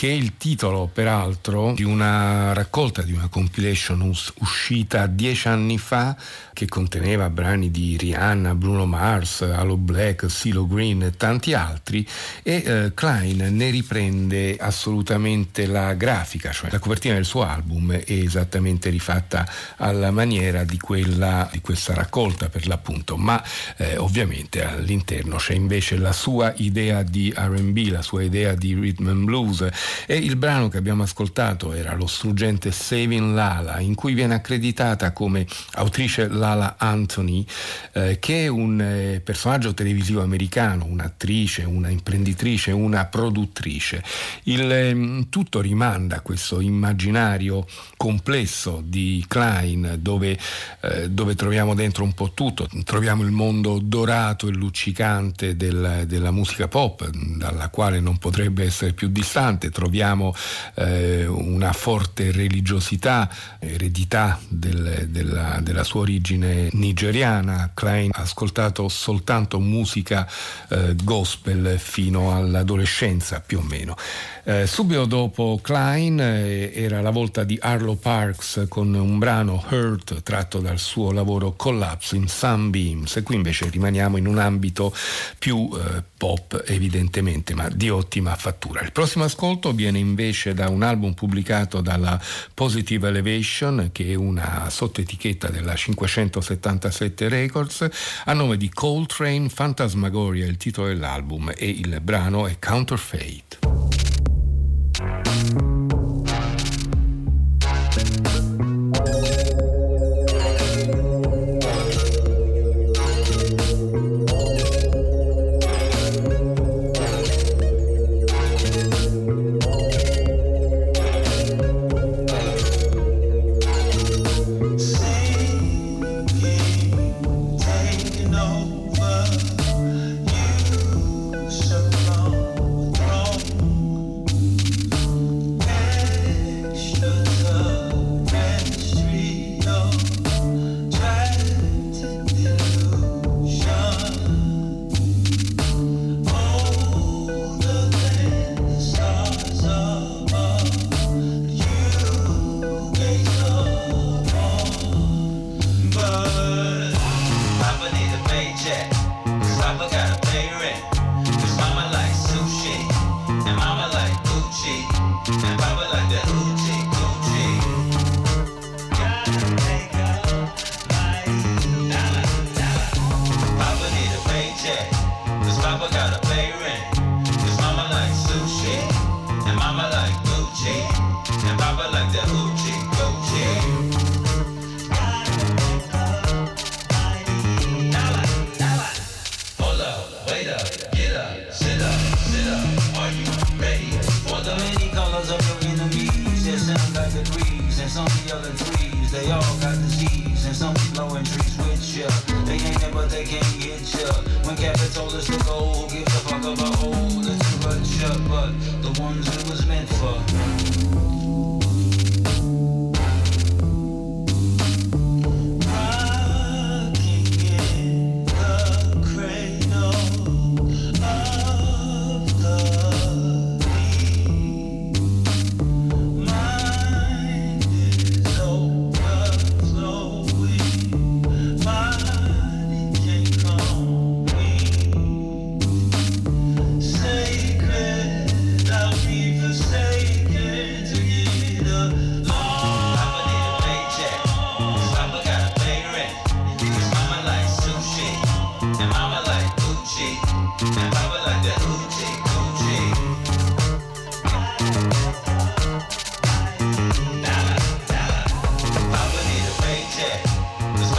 che 0.00 0.08
è 0.08 0.12
il 0.12 0.38
titolo 0.38 0.88
peraltro 0.90 1.74
di 1.74 1.82
una 1.82 2.54
raccolta, 2.54 3.02
di 3.02 3.12
una 3.12 3.28
compilation 3.28 4.00
us- 4.00 4.32
uscita 4.38 5.06
dieci 5.06 5.46
anni 5.46 5.76
fa 5.76 6.16
che 6.54 6.66
conteneva 6.68 7.28
brani 7.28 7.70
di 7.70 7.98
Rihanna, 7.98 8.54
Bruno 8.54 8.86
Mars, 8.86 9.42
Halo 9.42 9.76
Black, 9.76 10.26
CeeLo 10.26 10.66
Green 10.66 11.02
e 11.02 11.16
tanti 11.18 11.52
altri 11.52 12.06
e 12.42 12.62
eh, 12.64 12.92
Klein 12.94 13.54
ne 13.54 13.68
riprende 13.68 14.56
assolutamente 14.58 15.66
la 15.66 15.92
grafica, 15.92 16.50
cioè 16.50 16.70
la 16.70 16.78
copertina 16.78 17.14
del 17.14 17.26
suo 17.26 17.42
album 17.42 17.92
è 17.92 18.04
esattamente 18.06 18.88
rifatta 18.88 19.46
alla 19.76 20.10
maniera 20.10 20.64
di 20.64 20.78
quella 20.78 21.46
di 21.52 21.60
questa 21.60 21.92
raccolta 21.92 22.48
per 22.48 22.66
l'appunto, 22.66 23.18
ma 23.18 23.42
eh, 23.76 23.98
ovviamente 23.98 24.64
all'interno 24.64 25.36
c'è 25.36 25.52
invece 25.52 25.98
la 25.98 26.12
sua 26.12 26.54
idea 26.56 27.02
di 27.02 27.30
R&B, 27.36 27.88
la 27.90 28.00
sua 28.00 28.22
idea 28.22 28.54
di 28.54 28.72
rhythm 28.72 29.08
and 29.08 29.24
blues 29.24 29.68
e 30.06 30.16
il 30.16 30.36
brano 30.36 30.68
che 30.68 30.78
abbiamo 30.78 31.02
ascoltato 31.02 31.72
era 31.72 31.94
lo 31.94 32.06
struggente 32.06 32.72
Saving 32.72 33.34
Lala, 33.34 33.80
in 33.80 33.94
cui 33.94 34.14
viene 34.14 34.34
accreditata 34.34 35.12
come 35.12 35.46
autrice 35.72 36.28
Lala 36.28 36.76
Anthony, 36.78 37.44
eh, 37.92 38.18
che 38.18 38.44
è 38.44 38.48
un 38.48 38.80
eh, 38.80 39.20
personaggio 39.20 39.74
televisivo 39.74 40.22
americano, 40.22 40.84
un'attrice, 40.84 41.64
una 41.64 41.88
imprenditrice, 41.88 42.72
una 42.72 43.04
produttrice. 43.06 44.02
Il, 44.44 44.70
eh, 44.70 45.26
tutto 45.28 45.60
rimanda 45.60 46.16
a 46.16 46.20
questo 46.20 46.60
immaginario 46.60 47.66
complesso 47.96 48.82
di 48.84 49.24
Klein, 49.28 49.98
dove, 50.00 50.38
eh, 50.80 51.10
dove, 51.10 51.34
troviamo 51.34 51.74
dentro 51.74 52.04
un 52.04 52.12
po' 52.12 52.32
tutto. 52.32 52.68
Troviamo 52.84 53.22
il 53.22 53.30
mondo 53.30 53.78
dorato 53.82 54.48
e 54.48 54.52
luccicante 54.52 55.56
del, 55.56 56.04
della 56.06 56.30
musica 56.30 56.68
pop, 56.68 57.08
dalla 57.10 57.68
quale 57.68 58.00
non 58.00 58.18
potrebbe 58.18 58.64
essere 58.64 58.92
più 58.92 59.08
distante 59.08 59.70
troviamo 59.80 60.34
eh, 60.74 61.26
una 61.26 61.72
forte 61.72 62.30
religiosità, 62.32 63.30
eredità 63.58 64.38
del, 64.46 65.06
della, 65.08 65.58
della, 65.62 65.84
sua 65.84 66.00
origine 66.00 66.68
nigeriana. 66.72 67.70
Klein 67.72 68.10
ha 68.12 68.20
ascoltato 68.20 68.88
soltanto 68.88 69.58
musica 69.58 70.28
eh, 70.68 70.94
gospel 71.02 71.78
fino 71.78 72.36
all'adolescenza 72.36 73.40
più 73.40 73.58
o 73.58 73.62
meno. 73.62 73.96
Eh, 74.44 74.66
subito 74.66 75.04
dopo 75.06 75.60
Klein 75.62 76.20
eh, 76.20 76.72
era 76.74 77.00
la 77.00 77.10
volta 77.10 77.44
di 77.44 77.58
Arlo 77.60 77.94
Parks 77.94 78.66
con 78.68 78.92
un 78.92 79.18
brano 79.18 79.64
Hurt 79.70 80.22
tratto 80.22 80.60
dal 80.60 80.78
suo 80.78 81.12
lavoro 81.12 81.54
Collapse 81.56 82.16
in 82.16 82.28
Sunbeams 82.28 83.16
e 83.16 83.22
qui 83.22 83.36
invece 83.36 83.68
rimaniamo 83.70 84.16
in 84.16 84.26
un 84.26 84.38
ambito 84.38 84.94
più 85.38 85.70
eh, 85.72 86.02
pop 86.16 86.64
evidentemente 86.66 87.54
ma 87.54 87.68
di 87.68 87.88
ottima 87.88 88.34
fattura. 88.36 88.82
Il 88.82 88.92
prossimo 88.92 89.24
ascolto 89.24 89.69
viene 89.72 89.98
invece 89.98 90.54
da 90.54 90.68
un 90.68 90.82
album 90.82 91.12
pubblicato 91.12 91.80
dalla 91.80 92.20
Positive 92.54 93.08
Elevation 93.08 93.90
che 93.92 94.12
è 94.12 94.14
una 94.14 94.68
sottoetichetta 94.68 95.48
della 95.48 95.74
577 95.74 97.28
Records 97.28 97.88
a 98.24 98.32
nome 98.32 98.56
di 98.56 98.68
Coltrane 98.68 99.48
Phantasmagoria 99.52 100.46
il 100.46 100.56
titolo 100.56 100.88
dell'album 100.88 101.52
e 101.56 101.68
il 101.68 102.00
brano 102.02 102.46
è 102.46 102.56
Counterfeit. 102.58 103.69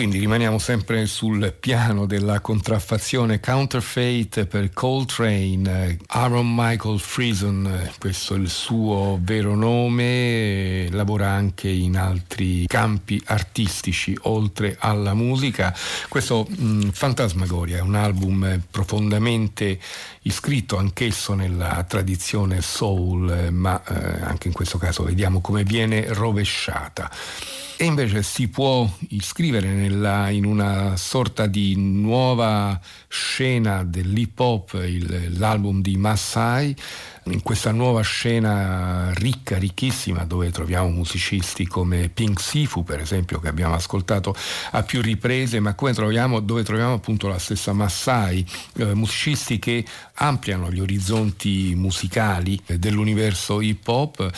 quindi 0.00 0.18
rimaniamo 0.18 0.58
sempre 0.58 1.04
sul 1.04 1.54
piano 1.60 2.06
della 2.06 2.40
contraffazione 2.40 3.38
counterfeit 3.38 4.46
per 4.46 4.72
Coltrane, 4.72 5.98
Aaron 6.06 6.54
Michael 6.54 6.98
Friesen, 6.98 7.90
questo 7.98 8.34
è 8.34 8.38
il 8.38 8.48
suo 8.48 9.18
vero 9.20 9.54
nome, 9.54 10.88
lavora 10.90 11.28
anche 11.28 11.68
in 11.68 11.98
altri 11.98 12.64
campi 12.66 13.20
artistici 13.26 14.16
oltre 14.22 14.74
alla 14.78 15.12
musica. 15.12 15.76
Questo 16.08 16.46
mh, 16.48 16.92
Fantasmagoria 16.92 17.76
è 17.76 17.82
un 17.82 17.94
album 17.94 18.58
profondamente 18.70 19.78
iscritto 20.22 20.76
anch'esso 20.76 21.34
nella 21.34 21.84
tradizione 21.84 22.60
soul, 22.60 23.30
eh, 23.30 23.50
ma 23.50 23.82
eh, 23.84 24.22
anche 24.22 24.48
in 24.48 24.54
questo 24.54 24.78
caso 24.78 25.04
vediamo 25.04 25.40
come 25.40 25.62
viene 25.64 26.12
rovesciata. 26.12 27.10
E 27.76 27.84
invece 27.84 28.22
si 28.22 28.48
può 28.48 28.86
iscrivere 29.08 29.68
nella, 29.68 30.28
in 30.28 30.44
una 30.44 30.96
sorta 30.98 31.46
di 31.46 31.74
nuova 31.76 32.78
scena 33.12 33.82
dell'hip 33.82 34.38
hop, 34.38 34.80
l'album 35.30 35.82
di 35.82 35.96
Massai, 35.96 36.76
in 37.24 37.42
questa 37.42 37.72
nuova 37.72 38.02
scena 38.02 39.12
ricca, 39.14 39.58
ricchissima, 39.58 40.24
dove 40.24 40.50
troviamo 40.50 40.88
musicisti 40.88 41.66
come 41.66 42.08
Pink 42.08 42.40
Sifu, 42.40 42.84
per 42.84 43.00
esempio, 43.00 43.40
che 43.40 43.48
abbiamo 43.48 43.74
ascoltato 43.74 44.34
a 44.70 44.82
più 44.84 45.02
riprese, 45.02 45.58
ma 45.60 45.74
troviamo, 45.74 46.40
dove 46.40 46.62
troviamo 46.62 46.94
appunto 46.94 47.26
la 47.28 47.38
stessa 47.38 47.72
Massai, 47.72 48.46
eh, 48.76 48.94
musicisti 48.94 49.58
che 49.58 49.84
ampliano 50.14 50.70
gli 50.70 50.80
orizzonti 50.80 51.74
musicali 51.74 52.60
dell'universo 52.66 53.60
hip 53.60 53.86
hop. 53.88 54.30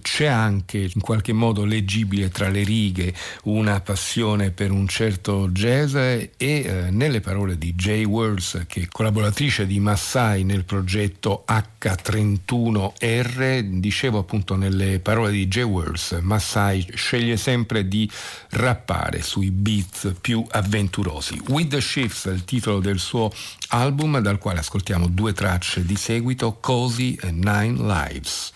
C'è 0.00 0.26
anche 0.26 0.78
in 0.78 1.00
qualche 1.00 1.32
modo 1.32 1.64
leggibile 1.64 2.30
tra 2.30 2.48
le 2.48 2.62
righe 2.62 3.14
una 3.44 3.80
passione 3.80 4.50
per 4.50 4.70
un 4.70 4.88
certo 4.88 5.48
jazz 5.50 5.94
e 5.94 6.30
eh, 6.36 6.88
nelle 6.90 7.20
parole 7.20 7.58
di 7.58 7.74
Jay 7.74 8.04
Words, 8.14 8.66
che 8.68 8.82
è 8.82 8.88
collaboratrice 8.88 9.66
di 9.66 9.80
Massai 9.80 10.44
nel 10.44 10.64
progetto 10.64 11.44
H31R, 11.48 13.58
dicevo 13.58 14.18
appunto 14.18 14.54
nelle 14.54 15.00
parole 15.00 15.32
di 15.32 15.48
Jay 15.48 15.64
Words, 15.64 16.20
Massai 16.22 16.92
sceglie 16.94 17.36
sempre 17.36 17.88
di 17.88 18.08
rappare 18.50 19.20
sui 19.20 19.50
beat 19.50 20.14
più 20.20 20.46
avventurosi. 20.48 21.42
With 21.48 21.70
the 21.70 21.80
Shifts 21.80 22.26
è 22.26 22.32
il 22.32 22.44
titolo 22.44 22.78
del 22.78 23.00
suo 23.00 23.32
album 23.70 24.20
dal 24.20 24.38
quale 24.38 24.60
ascoltiamo 24.60 25.08
due 25.08 25.32
tracce 25.32 25.84
di 25.84 25.96
seguito, 25.96 26.58
Cozy 26.60 27.18
e 27.20 27.32
Nine 27.32 27.78
Lives. 27.78 28.52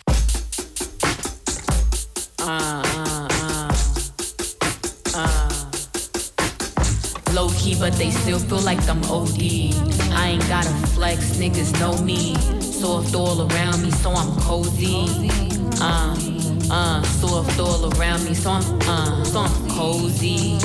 Key, 7.59 7.76
but 7.78 7.92
they 7.94 8.11
still 8.11 8.38
feel 8.38 8.61
like 8.61 8.80
I'm 8.88 9.02
OD. 9.04 9.42
I 10.12 10.30
ain't 10.32 10.48
gotta 10.48 10.70
flex, 10.94 11.36
niggas 11.36 11.78
know 11.80 12.00
me. 12.02 12.34
Soft 12.61 13.14
all 13.14 13.50
around 13.50 13.82
me, 13.82 13.90
so 13.90 14.12
I'm 14.12 14.32
cozy. 14.40 15.06
Uh, 15.80 16.16
uh, 16.70 17.02
soft 17.02 17.59
all 17.59 17.92
around 17.94 18.24
me, 18.24 18.34
so 18.34 18.50
I'm, 18.50 18.80
uh, 18.82 19.24
so 19.24 19.40
I'm 19.40 19.68
cozy. 19.70 20.59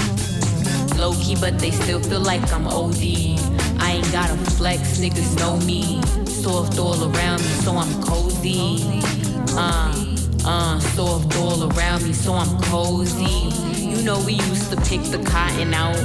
Low 0.98 1.14
key, 1.14 1.36
but 1.36 1.60
they 1.60 1.72
still 1.72 2.00
feel 2.00 2.22
like 2.22 2.41
I'm 2.54 2.68
OD. 2.68 3.04
I 3.80 3.94
ain't 3.98 4.12
gotta 4.12 4.38
flex, 4.52 5.00
niggas 5.00 5.38
know 5.39 5.58
me. 5.66 6.02
Soft 6.26 6.78
all 6.78 7.02
around 7.04 7.41
me, 7.41 7.54
so 7.66 7.76
I'm 7.76 8.04
cozy. 8.04 8.80
Uh, 9.58 10.14
uh, 10.46 10.80
soft 10.80 11.36
all 11.38 11.72
around 11.72 12.04
me, 12.04 12.14
so 12.14 12.34
I'm 12.34 12.60
cozy. 12.64 13.50
You 13.80 14.02
know 14.02 14.20
we 14.26 14.34
used 14.34 14.70
to 14.72 14.78
pick 14.78 15.02
the 15.04 15.24
cotton 15.24 15.74
out. 15.74 15.96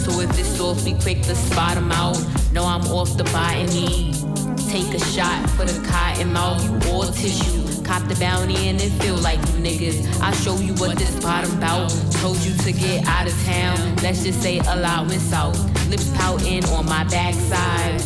So 0.00 0.20
if 0.20 0.38
it's 0.38 0.48
soft, 0.56 0.84
be 0.84 0.94
quick 0.94 1.22
to 1.22 1.34
spot 1.34 1.76
'em 1.76 1.92
out. 1.92 2.18
No, 2.52 2.64
I'm 2.64 2.82
off 2.86 3.16
the 3.16 3.24
botany. 3.24 4.12
Take 4.70 4.92
a 4.94 4.98
shot 4.98 5.48
for 5.50 5.64
the 5.64 5.86
cotton 5.88 6.32
mouth, 6.32 6.62
you 6.64 6.90
all 6.90 7.06
tissue. 7.06 7.62
Cop 7.84 8.02
the 8.08 8.16
bounty 8.16 8.56
and 8.68 8.80
it 8.80 8.90
feel 9.02 9.16
like 9.16 9.38
you 9.38 9.60
niggas. 9.60 10.20
I 10.22 10.32
show 10.32 10.56
you 10.56 10.72
what 10.74 10.96
this 10.96 11.14
bottom 11.22 11.60
bout. 11.60 11.90
Told 12.22 12.38
you 12.38 12.54
to 12.64 12.72
get 12.72 13.06
out 13.06 13.26
of 13.26 13.44
town. 13.44 13.96
Let's 13.96 14.24
just 14.24 14.40
say 14.42 14.58
a 14.58 14.76
lot 14.76 14.94
allowance 14.94 15.32
out. 15.32 15.56
Lips 15.88 16.10
pouting 16.16 16.64
on 16.66 16.86
my 16.86 17.04
backside. 17.04 18.00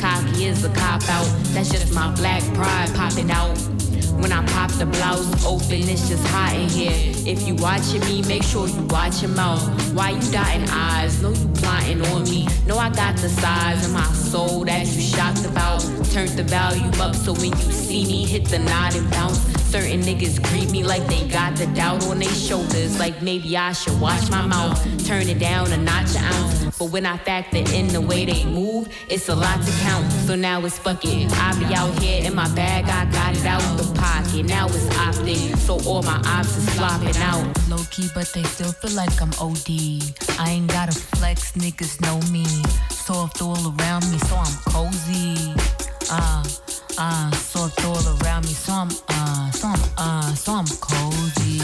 Cocky 0.00 0.46
is 0.46 0.64
a 0.64 0.68
cop 0.70 1.08
out. 1.08 1.28
That's 1.54 1.70
just 1.70 1.92
my 1.94 2.12
black 2.14 2.42
pride 2.54 2.92
popping 2.94 3.30
out. 3.30 3.79
When 4.20 4.32
I 4.32 4.44
pop 4.46 4.70
the 4.72 4.84
blouse 4.84 5.46
open, 5.46 5.88
it's 5.88 6.08
just 6.08 6.26
hot 6.26 6.54
in 6.54 6.68
here. 6.68 6.92
If 7.26 7.48
you 7.48 7.54
watching 7.54 8.00
me, 8.00 8.22
make 8.22 8.42
sure 8.42 8.68
you 8.68 8.82
watch 8.82 9.22
your 9.22 9.30
mouth. 9.30 9.62
Why 9.94 10.10
you 10.10 10.32
dotting 10.32 10.68
eyes? 10.68 11.22
No, 11.22 11.30
you 11.30 11.48
plotting 11.54 12.02
on 12.06 12.24
me. 12.24 12.46
No, 12.66 12.76
I 12.76 12.90
got 12.90 13.16
the 13.16 13.28
size 13.28 13.86
of 13.86 13.92
my 13.92 14.04
soul 14.12 14.64
that 14.66 14.86
you 14.86 15.00
shocked 15.00 15.46
about. 15.46 15.80
Turned 16.12 16.30
the 16.30 16.44
volume 16.44 17.00
up 17.00 17.14
so 17.14 17.32
when 17.32 17.50
you 17.50 17.72
see 17.72 18.04
me, 18.04 18.26
hit 18.26 18.44
the 18.44 18.58
nod 18.58 18.94
and 18.94 19.10
bounce. 19.10 19.59
Certain 19.70 20.00
niggas 20.00 20.42
greet 20.50 20.72
me 20.72 20.82
like 20.82 21.06
they 21.06 21.28
got 21.28 21.54
the 21.54 21.66
doubt 21.68 22.04
on 22.06 22.18
their 22.18 22.28
shoulders. 22.28 22.98
Like 22.98 23.22
maybe 23.22 23.56
I 23.56 23.70
should 23.70 24.00
watch 24.00 24.28
my 24.28 24.44
mouth, 24.44 24.76
turn 25.06 25.28
it 25.28 25.38
down 25.38 25.70
a 25.70 25.76
notch 25.76 26.16
an 26.16 26.24
ounce. 26.24 26.76
But 26.76 26.86
when 26.86 27.06
I 27.06 27.16
factor 27.18 27.58
in 27.58 27.86
the 27.86 28.00
way 28.00 28.24
they 28.24 28.44
move, 28.44 28.88
it's 29.08 29.28
a 29.28 29.34
lot 29.36 29.64
to 29.64 29.72
count. 29.82 30.10
So 30.26 30.34
now 30.34 30.64
it's 30.64 30.76
fuck 30.76 31.04
it. 31.04 31.30
I 31.34 31.56
be 31.56 31.72
out 31.72 31.96
here 32.02 32.26
in 32.26 32.34
my 32.34 32.52
bag, 32.56 32.86
I 32.86 33.08
got 33.12 33.36
it 33.36 33.46
out 33.46 33.62
the 33.78 33.84
pocket. 33.94 34.46
Now 34.46 34.66
it's 34.66 34.90
optic, 34.98 35.56
so 35.58 35.78
all 35.88 36.02
my 36.02 36.20
ops 36.26 36.56
is 36.56 36.68
flopping 36.70 37.16
out. 37.18 37.46
Low 37.68 37.84
key, 37.92 38.08
but 38.12 38.26
they 38.34 38.42
still 38.42 38.72
feel 38.72 38.96
like 38.96 39.22
I'm 39.22 39.30
OD. 39.38 40.02
I 40.40 40.50
ain't 40.50 40.66
gotta 40.66 40.98
flex, 40.98 41.52
niggas 41.52 42.00
know 42.00 42.18
me. 42.32 42.44
Soft 42.90 43.40
all 43.40 43.72
around 43.78 44.10
me, 44.10 44.18
so 44.18 44.34
I'm 44.34 44.56
cozy. 44.66 45.79
Uh, 46.12 46.42
uh, 46.98 47.30
soft 47.30 47.84
all 47.84 48.24
around 48.24 48.44
me, 48.44 48.52
so 48.52 48.72
I'm, 48.72 48.88
uh, 49.10 49.50
so 49.52 49.68
I'm, 49.68 49.80
uh, 49.96 50.34
so 50.34 50.52
I'm 50.54 50.66
cozy. 50.80 51.60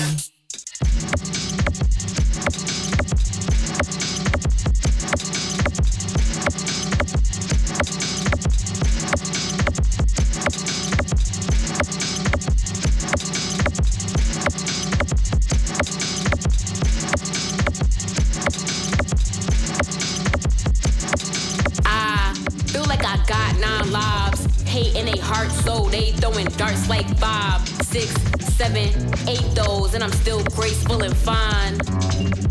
Like 26.89 27.19
five, 27.19 27.67
six, 27.69 28.13
seven, 28.55 28.89
eight 29.29 29.47
those, 29.55 29.95
and 29.95 30.05
I'm 30.05 30.13
still 30.13 30.43
graceful 30.45 31.03
and 31.03 31.17
fine. 31.17 31.79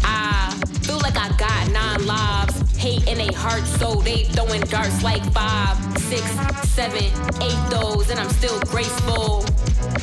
I 0.03 0.53
feel 0.81 0.99
like 0.99 1.17
I 1.17 1.29
got 1.38 1.71
nine 1.71 2.05
lives. 2.05 2.75
Hate 2.77 3.07
in 3.07 3.19
a 3.21 3.33
heart, 3.33 3.63
so 3.63 3.95
they 3.95 4.25
throwing 4.25 4.61
darts 4.61 5.03
like 5.03 5.23
five, 5.33 5.77
six, 5.99 6.23
seven, 6.69 7.03
eight 7.41 7.69
those, 7.69 8.09
and 8.09 8.19
I'm 8.19 8.29
still 8.29 8.59
graceful. 8.61 9.45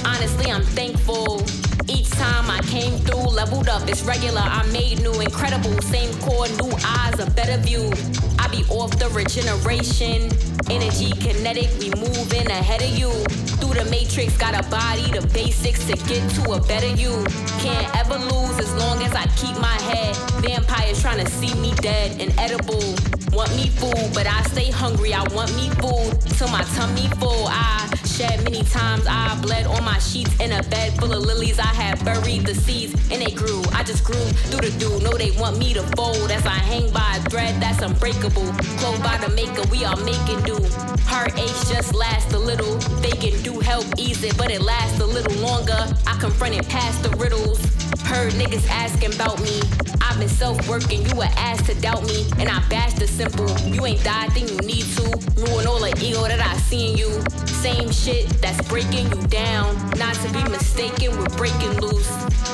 Honestly, 0.05 0.51
I'm 0.51 0.65
thankful. 0.65 1.45
Time 2.13 2.51
I 2.51 2.61
came 2.63 2.99
through, 2.99 3.31
leveled 3.31 3.69
up, 3.69 3.89
it's 3.89 4.03
regular. 4.03 4.41
I 4.41 4.65
made 4.73 5.03
new, 5.03 5.13
incredible, 5.21 5.81
same 5.83 6.13
core, 6.21 6.49
new 6.49 6.71
eyes, 6.85 7.19
a 7.19 7.31
better 7.31 7.61
view. 7.63 7.91
I 8.39 8.49
be 8.49 8.65
off 8.69 8.99
the 8.99 9.09
regeneration. 9.11 10.31
Energy 10.71 11.13
kinetic, 11.13 11.71
we 11.79 11.91
moving 12.01 12.51
ahead 12.51 12.83
of 12.83 12.91
you. 12.91 13.11
Through 13.59 13.75
the 13.75 13.85
matrix, 13.91 14.37
got 14.37 14.55
a 14.55 14.69
body, 14.69 15.11
the 15.11 15.27
basics 15.33 15.85
to 15.87 15.97
get 16.07 16.29
to 16.37 16.53
a 16.53 16.61
better 16.61 16.89
you. 16.89 17.25
Can't 17.61 17.89
ever 17.97 18.19
lose 18.19 18.59
as 18.59 18.73
long 18.77 19.03
as 19.03 19.13
I 19.15 19.27
keep 19.37 19.57
my 19.59 19.79
head. 19.91 20.17
Vampires 20.43 21.01
trying 21.01 21.25
to 21.25 21.31
see 21.31 21.55
me 21.61 21.73
dead 21.77 22.21
and 22.21 22.33
edible. 22.39 22.83
Want 23.33 23.55
me 23.57 23.69
food, 23.69 24.13
but 24.13 24.27
I 24.27 24.43
stay 24.43 24.71
hungry. 24.71 25.15
I 25.15 25.23
want 25.35 25.55
me 25.57 25.71
food 25.81 26.21
till 26.37 26.49
my 26.49 26.63
tummy 26.77 27.09
full. 27.19 27.49
I 27.49 27.89
shed 28.13 28.45
many 28.45 28.63
times. 28.65 29.07
I 29.09 29.41
bled 29.41 29.67
on 29.67 29.85
my 29.85 29.99
sheets 29.99 30.35
in 30.39 30.53
a 30.53 30.63
bed 30.65 30.99
full 30.99 31.13
of 31.13 31.25
lilies. 31.25 31.59
I 31.59 31.73
had 31.83 32.05
buried 32.05 32.45
the 32.47 32.55
seeds 32.55 32.93
and 33.11 33.23
they 33.23 33.33
grew. 33.33 33.63
I 33.73 33.83
just 33.83 34.05
grew 34.05 34.25
through 34.51 34.69
the 34.69 34.79
dew. 34.79 35.01
Know 35.01 35.17
they 35.17 35.31
want 35.33 35.59
me 35.59 35.73
to 35.75 35.83
fold 35.97 36.31
as 36.31 36.45
I 36.45 36.59
hang 36.71 36.93
by 36.93 37.17
a 37.17 37.31
thread 37.31 37.61
that's 37.63 37.81
unbreakable. 37.81 38.49
Clothed 38.79 39.03
by 39.03 39.17
the 39.19 39.31
maker, 39.35 39.63
we 39.71 39.85
are 39.85 39.97
making 40.05 40.41
do. 40.43 40.59
Heartaches 41.07 41.71
just 41.71 41.95
last 41.95 42.33
a 42.33 42.39
little. 42.39 42.77
They 43.01 43.17
can 43.17 43.43
do 43.43 43.61
help 43.61 43.87
ease 43.97 44.23
it, 44.23 44.37
but 44.37 44.51
it 44.51 44.61
lasts 44.61 45.01
a 45.01 45.07
little 45.07 45.37
longer. 45.41 45.81
I 46.07 46.17
confronted 46.21 46.69
past 46.69 47.03
the 47.03 47.11
riddles. 47.17 47.82
Heard 48.05 48.33
niggas 48.35 48.69
asking 48.69 49.15
about 49.15 49.41
me. 49.43 49.61
I've 50.01 50.19
been 50.19 50.29
self-working, 50.29 51.07
you 51.07 51.17
were 51.17 51.33
asked 51.37 51.67
to 51.67 51.75
doubt 51.81 52.05
me, 52.05 52.27
and 52.39 52.49
I 52.49 52.63
bashed 52.69 52.99
the 52.99 53.07
simple. 53.07 53.49
You 53.67 53.87
ain't 53.87 54.05
died, 54.05 54.31
then 54.33 54.49
you 54.49 54.57
need 54.59 54.85
to. 54.97 55.05
Ruin 55.41 55.67
all 55.67 55.81
the 55.81 55.97
ego 56.03 56.23
that 56.23 56.41
I 56.41 56.57
see 56.59 56.91
in 56.91 56.99
you. 56.99 57.11
Same 57.47 57.91
shit 57.91 58.29
that's 58.43 58.61
breaking 58.69 59.11
you 59.11 59.27
down. 59.29 59.75
Not 59.97 60.15
to 60.17 60.33
be 60.33 60.43
mistaken, 60.51 61.17
we're 61.17 61.37
breaking 61.37 61.81
loose. 61.81 62.11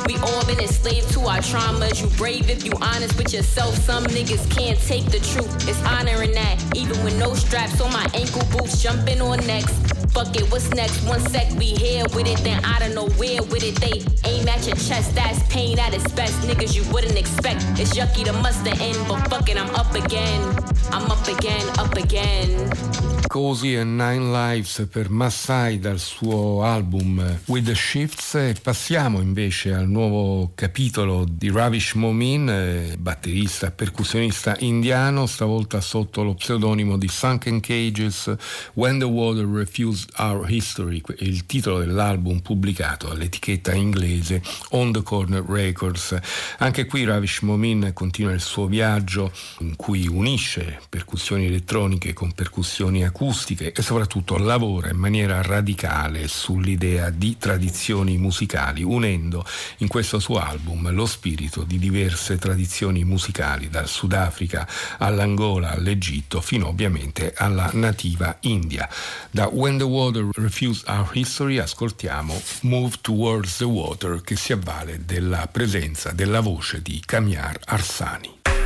We 0.06 0.16
all 0.18 0.46
been 0.46 0.60
enslaved 0.60 1.10
to 1.14 1.20
our 1.22 1.38
traumas. 1.38 2.00
You 2.00 2.08
brave 2.16 2.48
if 2.48 2.64
you 2.64 2.72
honest 2.80 3.16
with 3.16 3.32
yourself. 3.32 3.74
Some 3.76 4.04
niggas 4.04 4.48
can't 4.50 4.78
take 4.80 5.06
the 5.06 5.18
truth. 5.18 5.68
It's 5.68 5.82
honoring 5.82 6.32
that. 6.32 6.62
Even 6.76 7.02
with 7.04 7.18
no 7.18 7.34
straps 7.34 7.80
on 7.80 7.92
my 7.92 8.06
ankle 8.14 8.44
boots, 8.52 8.82
jumping 8.82 9.20
on 9.20 9.38
necks. 9.46 9.97
Fuck 10.10 10.36
it, 10.36 10.50
what's 10.50 10.70
next? 10.70 11.02
One 11.06 11.20
sec, 11.20 11.50
we 11.58 11.66
here 11.66 12.04
with 12.14 12.26
it, 12.26 12.38
then 12.38 12.64
I 12.64 12.78
don't 12.78 12.94
know 12.94 13.08
where 13.16 13.42
with 13.42 13.62
it. 13.62 13.76
They 13.76 14.04
aim 14.28 14.48
at 14.48 14.66
your 14.66 14.76
chest, 14.76 15.14
that's 15.14 15.42
pain 15.48 15.78
at 15.78 15.94
its 15.94 16.10
best. 16.12 16.40
Niggas 16.42 16.74
you 16.74 16.90
wouldn't 16.92 17.16
expect. 17.16 17.62
It's 17.78 17.96
yucky 17.96 18.24
to 18.24 18.32
must 18.32 18.66
end, 18.66 18.98
but 19.08 19.28
fuck 19.28 19.48
it, 19.48 19.56
I'm 19.56 19.74
up 19.74 19.94
again. 19.94 20.42
I'm 20.90 21.10
up 21.10 21.26
again, 21.28 21.78
up 21.78 21.96
again. 21.96 23.07
Cozy 23.28 23.76
and 23.76 24.00
Nine 24.00 24.30
Lives 24.30 24.88
per 24.90 25.10
Massai 25.10 25.78
dal 25.78 25.98
suo 25.98 26.62
album 26.64 27.40
With 27.44 27.66
the 27.66 27.74
Shifts 27.74 28.34
e 28.36 28.56
passiamo 28.60 29.20
invece 29.20 29.74
al 29.74 29.86
nuovo 29.86 30.52
capitolo 30.54 31.26
di 31.28 31.50
Ravish 31.50 31.92
Momin, 31.92 32.48
eh, 32.48 32.96
batterista 32.98 33.70
percussionista 33.70 34.56
indiano, 34.60 35.26
stavolta 35.26 35.82
sotto 35.82 36.22
lo 36.22 36.36
pseudonimo 36.36 36.96
di 36.96 37.06
Sunken 37.06 37.60
Cages 37.60 38.34
When 38.72 38.98
the 38.98 39.04
Water 39.04 39.44
Refused 39.44 40.08
Our 40.16 40.50
History, 40.50 41.02
il 41.18 41.44
titolo 41.44 41.80
dell'album 41.80 42.38
pubblicato 42.38 43.10
all'etichetta 43.10 43.74
inglese 43.74 44.42
On 44.70 44.90
the 44.90 45.02
Corner 45.02 45.44
Records. 45.46 46.18
Anche 46.58 46.86
qui 46.86 47.04
Ravish 47.04 47.40
Momin 47.42 47.90
continua 47.92 48.32
il 48.32 48.40
suo 48.40 48.66
viaggio 48.66 49.30
in 49.58 49.76
cui 49.76 50.08
unisce 50.08 50.80
percussioni 50.88 51.44
elettroniche 51.44 52.14
con 52.14 52.32
percussioni 52.32 53.04
acustiche 53.04 53.16
acustiche 53.18 53.72
e 53.72 53.82
soprattutto 53.82 54.38
lavora 54.38 54.90
in 54.90 54.96
maniera 54.96 55.42
radicale 55.42 56.28
sull'idea 56.28 57.10
di 57.10 57.36
tradizioni 57.36 58.16
musicali, 58.16 58.84
unendo 58.84 59.44
in 59.78 59.88
questo 59.88 60.20
suo 60.20 60.38
album 60.38 60.92
lo 60.92 61.04
spirito 61.04 61.64
di 61.64 61.80
diverse 61.80 62.38
tradizioni 62.38 63.02
musicali, 63.02 63.68
dal 63.68 63.88
Sudafrica 63.88 64.68
all'Angola, 64.98 65.72
all'Egitto, 65.72 66.40
fino 66.40 66.68
ovviamente 66.68 67.34
alla 67.36 67.68
nativa 67.72 68.36
India. 68.42 68.88
Da 69.32 69.48
When 69.48 69.78
the 69.78 69.84
Water 69.84 70.28
Refused 70.34 70.84
Our 70.86 71.10
History 71.12 71.58
ascoltiamo 71.58 72.40
Move 72.62 72.98
Towards 73.00 73.56
the 73.56 73.64
Water 73.64 74.20
che 74.22 74.36
si 74.36 74.52
avvale 74.52 75.04
della 75.04 75.48
presenza 75.50 76.12
della 76.12 76.40
voce 76.40 76.80
di 76.82 77.02
Kamiar 77.04 77.58
Arsani. 77.64 78.57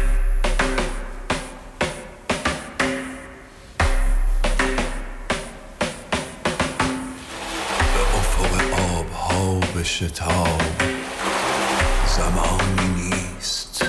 شتاب 9.84 10.62
زمانی 12.06 12.88
نیست. 12.96 13.84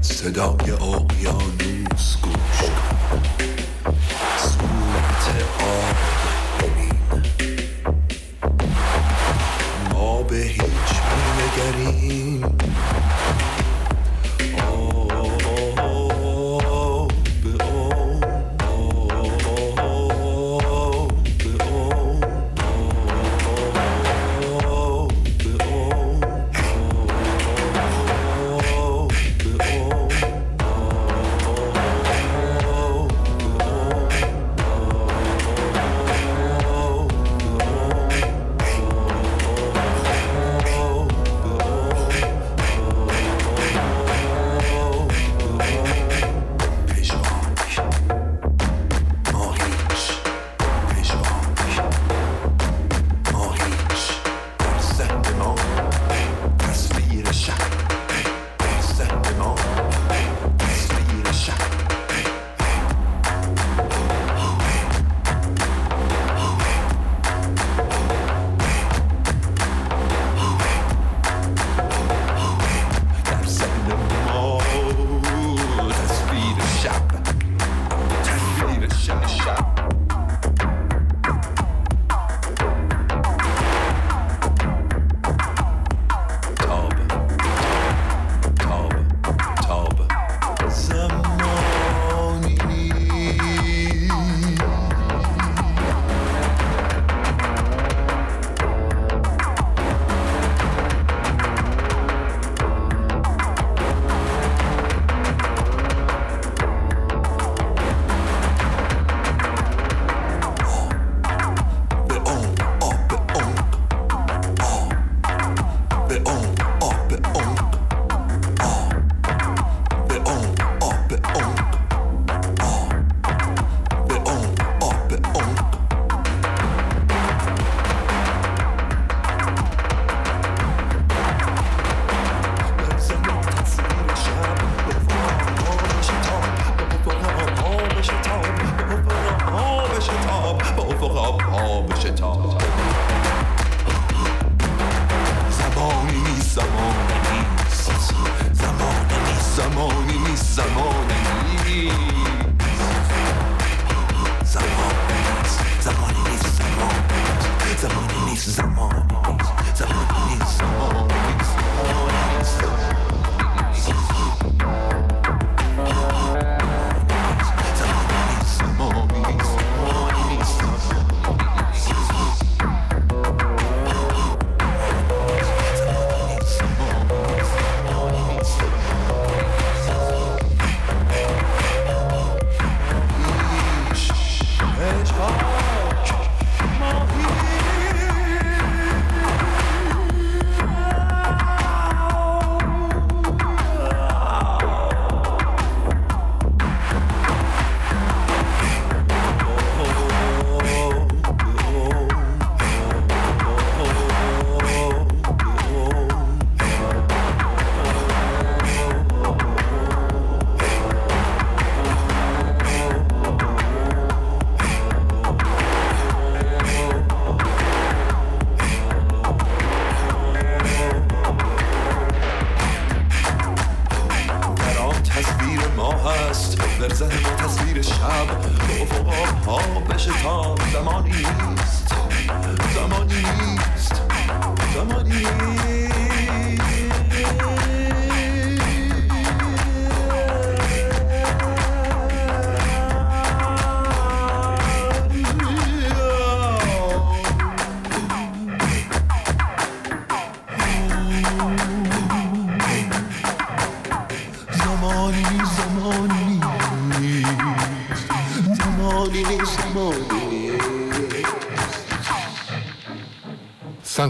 صدای 0.00 0.70
اقیانوس 0.70 2.16
گوش 2.22 2.60
کن. 2.60 3.18
سکوت 4.38 5.24
آب. 5.60 5.96
ما 9.92 10.22
به 10.22 10.36
هیچ 10.36 10.92
نگریم 11.38 12.58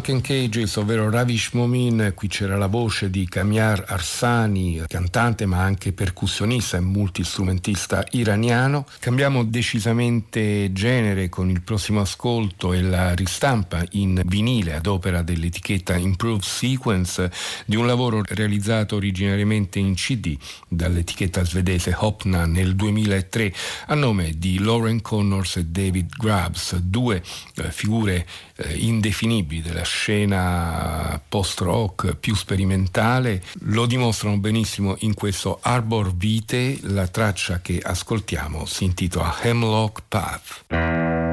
Sunken 0.02 0.20
Cages, 0.20 0.74
ovvero 0.76 1.08
Ravish 1.10 1.50
Momin, 1.52 2.10
qui 2.16 2.26
c'era 2.26 2.56
la 2.56 2.66
voce 2.66 3.08
di 3.08 3.24
Kamiar 3.28 3.84
Arsani, 3.86 4.82
cantante 4.88 5.46
ma 5.46 5.62
anche 5.62 5.92
percussionista 5.92 6.76
e 6.76 6.80
multistrumentista 6.80 8.04
iraniano. 8.10 8.84
Cambiamo 8.98 9.44
decisamente 9.44 10.72
genere 10.72 11.28
con 11.28 11.50
il 11.50 11.62
prossimo 11.62 12.00
ascolto 12.00 12.72
e 12.72 12.82
la 12.82 13.14
ristampa 13.14 13.84
in 13.90 14.20
vinile 14.24 14.74
ad 14.74 14.86
opera 14.86 15.22
dell'etichetta 15.22 15.94
Improved 15.94 16.42
Sequence 16.42 17.30
di 17.64 17.76
un 17.76 17.86
lavoro 17.86 18.22
realizzato 18.24 18.96
originariamente 18.96 19.78
in 19.78 19.94
CD 19.94 20.36
dall'etichetta 20.66 21.44
svedese 21.44 21.94
Hopna 21.96 22.44
nel 22.44 22.74
2003 22.74 23.54
a 23.86 23.94
nome 23.94 24.32
di 24.36 24.58
Lauren 24.58 25.00
Connors 25.00 25.58
e 25.58 25.66
David 25.66 26.16
Grubbs, 26.16 26.74
due 26.78 27.22
eh, 27.54 27.70
figure 27.70 28.26
eh, 28.56 28.74
indefinibili 28.78 29.62
della 29.62 29.84
scena 29.92 31.20
post-rock 31.28 32.16
più 32.16 32.34
sperimentale, 32.34 33.42
lo 33.64 33.84
dimostrano 33.84 34.38
benissimo 34.38 34.96
in 35.00 35.12
questo 35.12 35.58
Arbor 35.60 36.14
Vitae, 36.14 36.78
la 36.82 37.06
traccia 37.06 37.60
che 37.60 37.78
ascoltiamo 37.78 38.64
si 38.64 38.84
intitola 38.84 39.36
Hemlock 39.42 40.02
Path. 40.08 41.31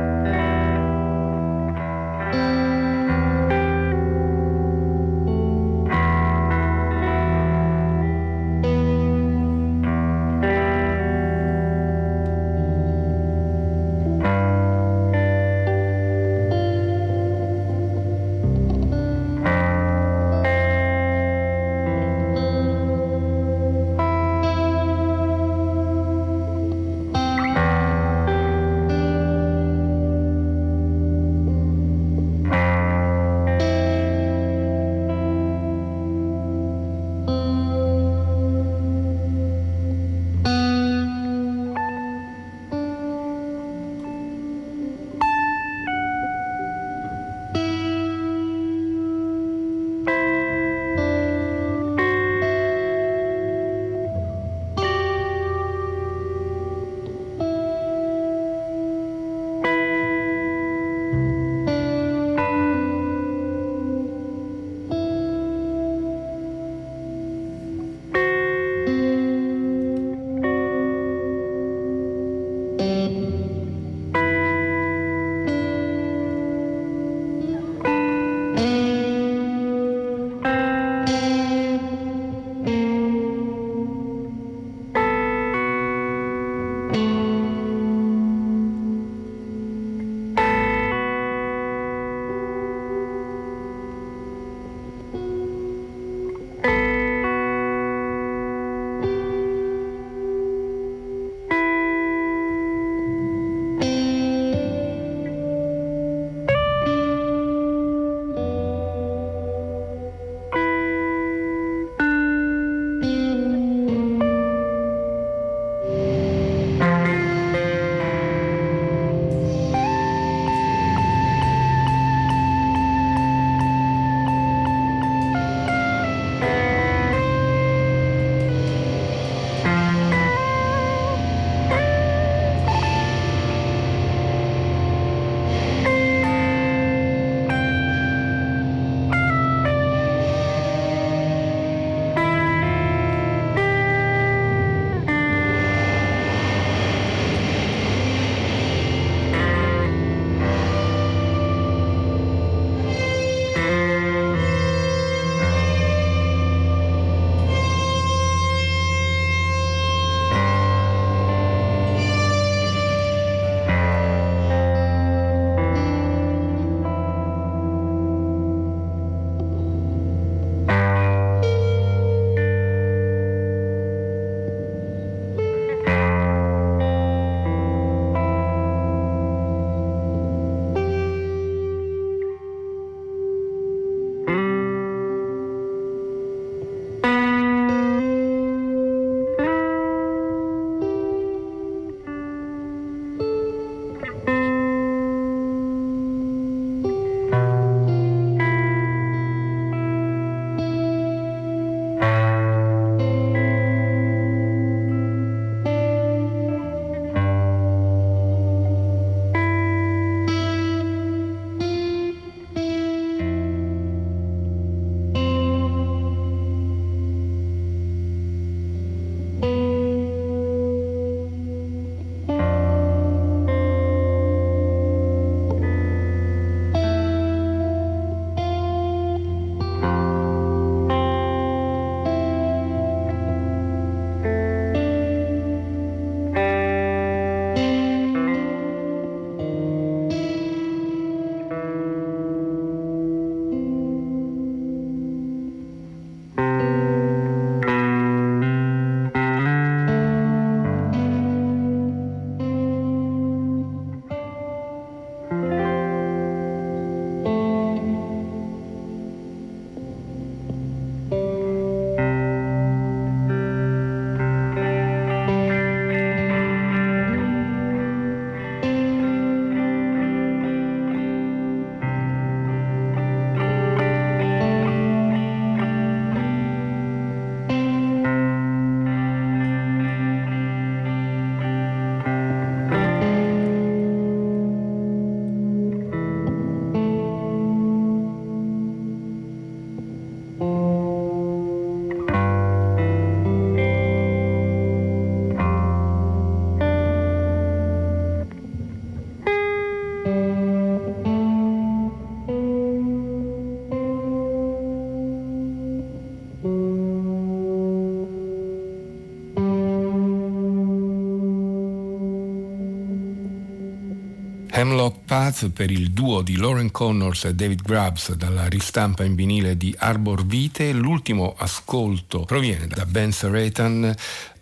Path 315.30 315.50
per 315.52 315.70
il 315.70 315.92
duo 315.92 316.24
di 316.24 316.38
Lauren 316.38 316.72
Connors 316.72 317.26
e 317.26 317.36
David 317.36 317.62
Grubbs 317.62 318.14
dalla 318.14 318.48
ristampa 318.48 319.04
in 319.04 319.14
vinile 319.14 319.56
di 319.58 319.76
Arbor 319.78 320.26
Vite. 320.26 320.72
L'ultimo 320.72 321.36
ascolto 321.38 322.22
proviene 322.22 322.66
da 322.66 322.84
Ben 322.88 323.12
Seratan 323.12 323.94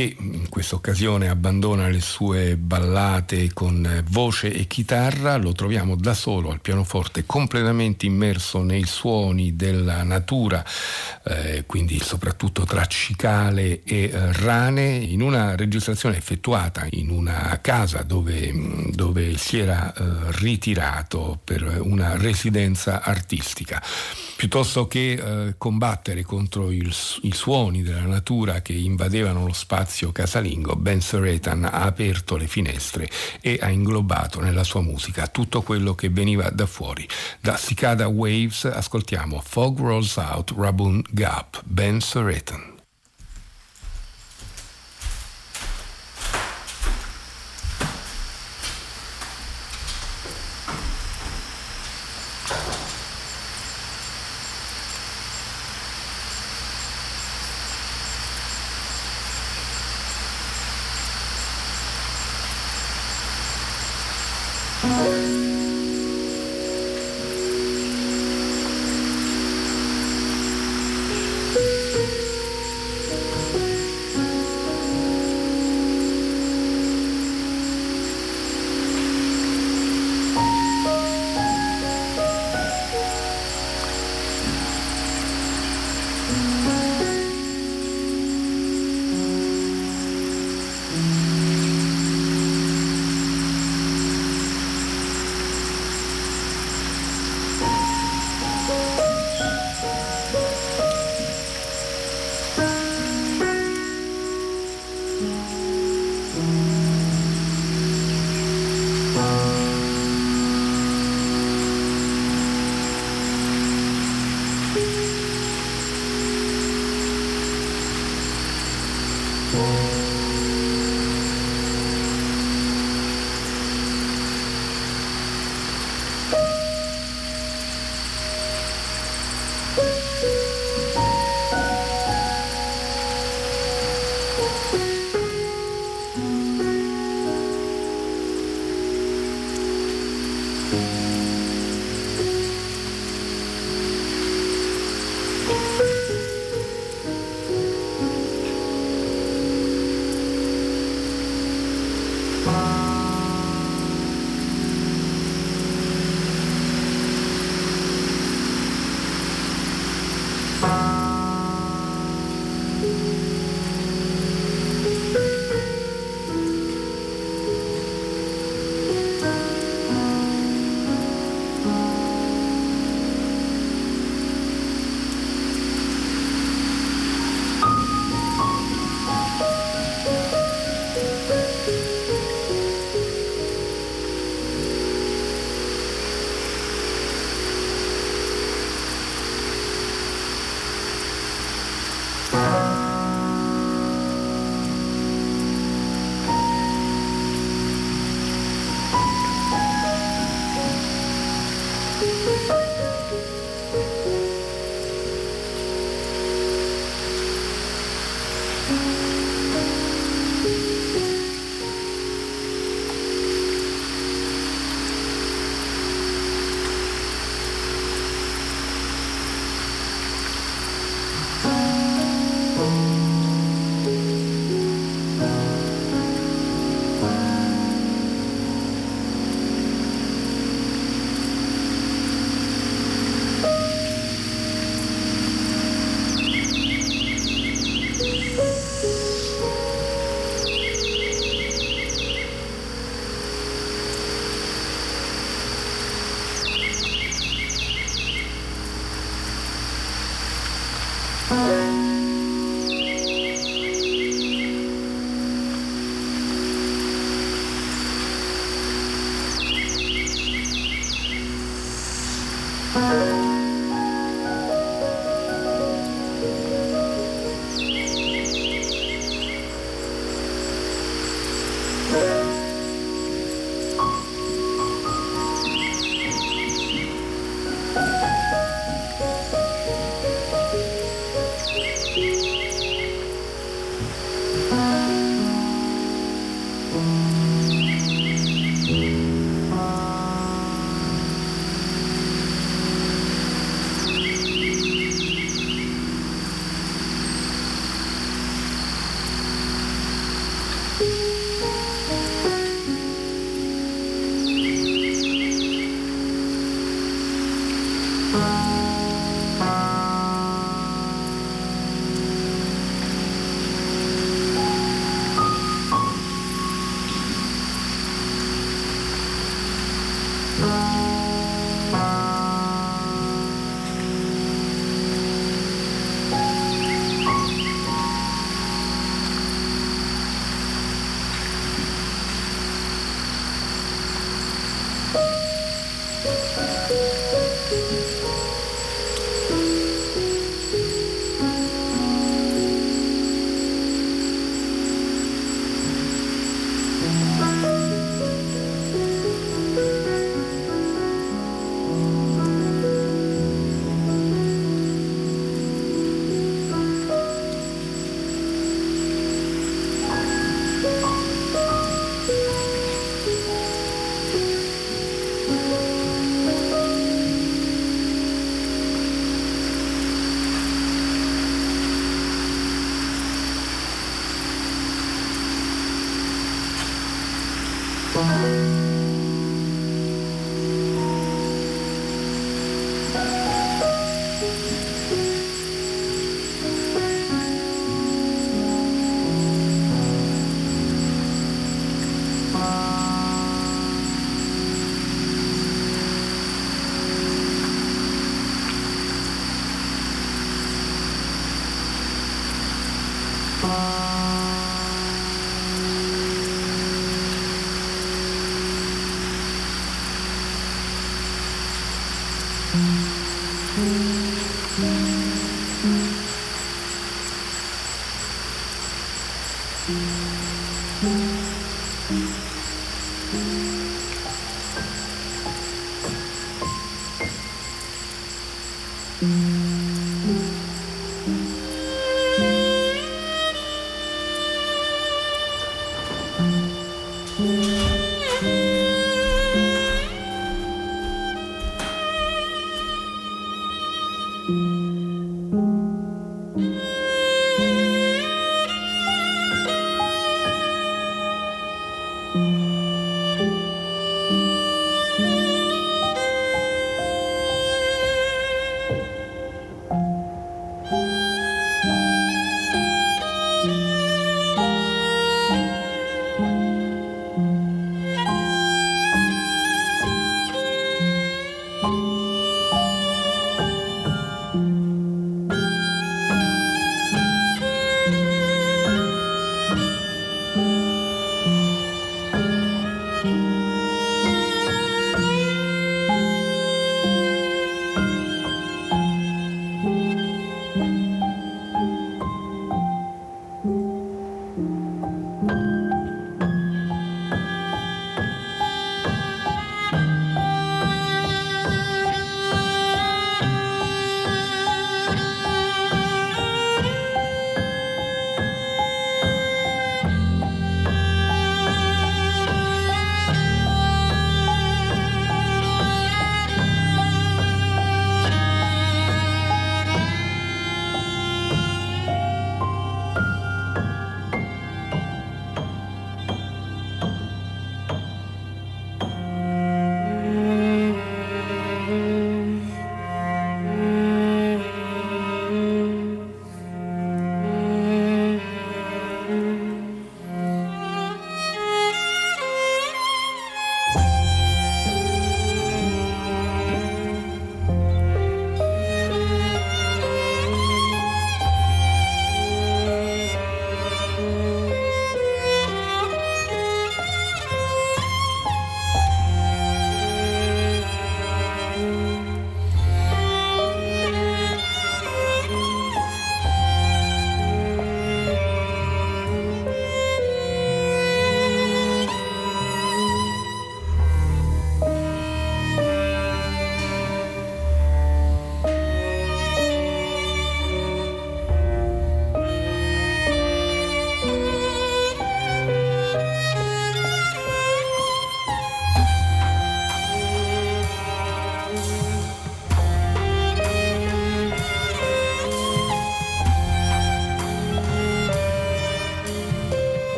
che 0.00 0.16
in 0.18 0.48
questa 0.48 0.76
occasione 0.76 1.28
abbandona 1.28 1.88
le 1.88 2.00
sue 2.00 2.56
ballate 2.56 3.52
con 3.52 4.02
voce 4.08 4.50
e 4.50 4.66
chitarra, 4.66 5.36
lo 5.36 5.52
troviamo 5.52 5.94
da 5.94 6.14
solo 6.14 6.50
al 6.50 6.62
pianoforte 6.62 7.26
completamente 7.26 8.06
immerso 8.06 8.62
nei 8.62 8.86
suoni 8.86 9.56
della 9.56 10.02
natura, 10.02 10.64
eh, 11.24 11.64
quindi 11.66 12.00
soprattutto 12.00 12.64
tra 12.64 12.86
cicale 12.86 13.82
e 13.84 14.04
eh, 14.04 14.32
rane, 14.32 14.88
in 14.88 15.20
una 15.20 15.54
registrazione 15.54 16.16
effettuata 16.16 16.86
in 16.92 17.10
una 17.10 17.58
casa 17.60 18.02
dove, 18.02 18.52
dove 18.94 19.36
si 19.36 19.58
era 19.58 19.92
eh, 19.92 20.02
ritirato 20.38 21.38
per 21.44 21.78
una 21.82 22.16
residenza 22.16 23.02
artistica. 23.02 23.82
Piuttosto 24.40 24.86
che 24.86 25.12
eh, 25.12 25.54
combattere 25.58 26.22
contro 26.22 26.70
il, 26.70 26.90
i 27.24 27.32
suoni 27.34 27.82
della 27.82 28.06
natura 28.06 28.62
che 28.62 28.72
invadevano 28.72 29.44
lo 29.44 29.52
spazio 29.52 30.12
casalingo, 30.12 30.76
Ben 30.76 31.02
Seratan 31.02 31.64
ha 31.66 31.82
aperto 31.82 32.38
le 32.38 32.46
finestre 32.46 33.06
e 33.42 33.58
ha 33.60 33.68
inglobato 33.68 34.40
nella 34.40 34.64
sua 34.64 34.80
musica 34.80 35.26
tutto 35.26 35.60
quello 35.60 35.94
che 35.94 36.08
veniva 36.08 36.48
da 36.48 36.64
fuori. 36.64 37.06
Da 37.38 37.58
Cicada 37.58 38.08
Waves 38.08 38.64
ascoltiamo 38.64 39.42
Fog 39.44 39.78
Rolls 39.78 40.16
Out 40.16 40.54
Raboon 40.56 41.02
Gap, 41.10 41.60
Ben 41.66 42.00
Seratan. 42.00 42.69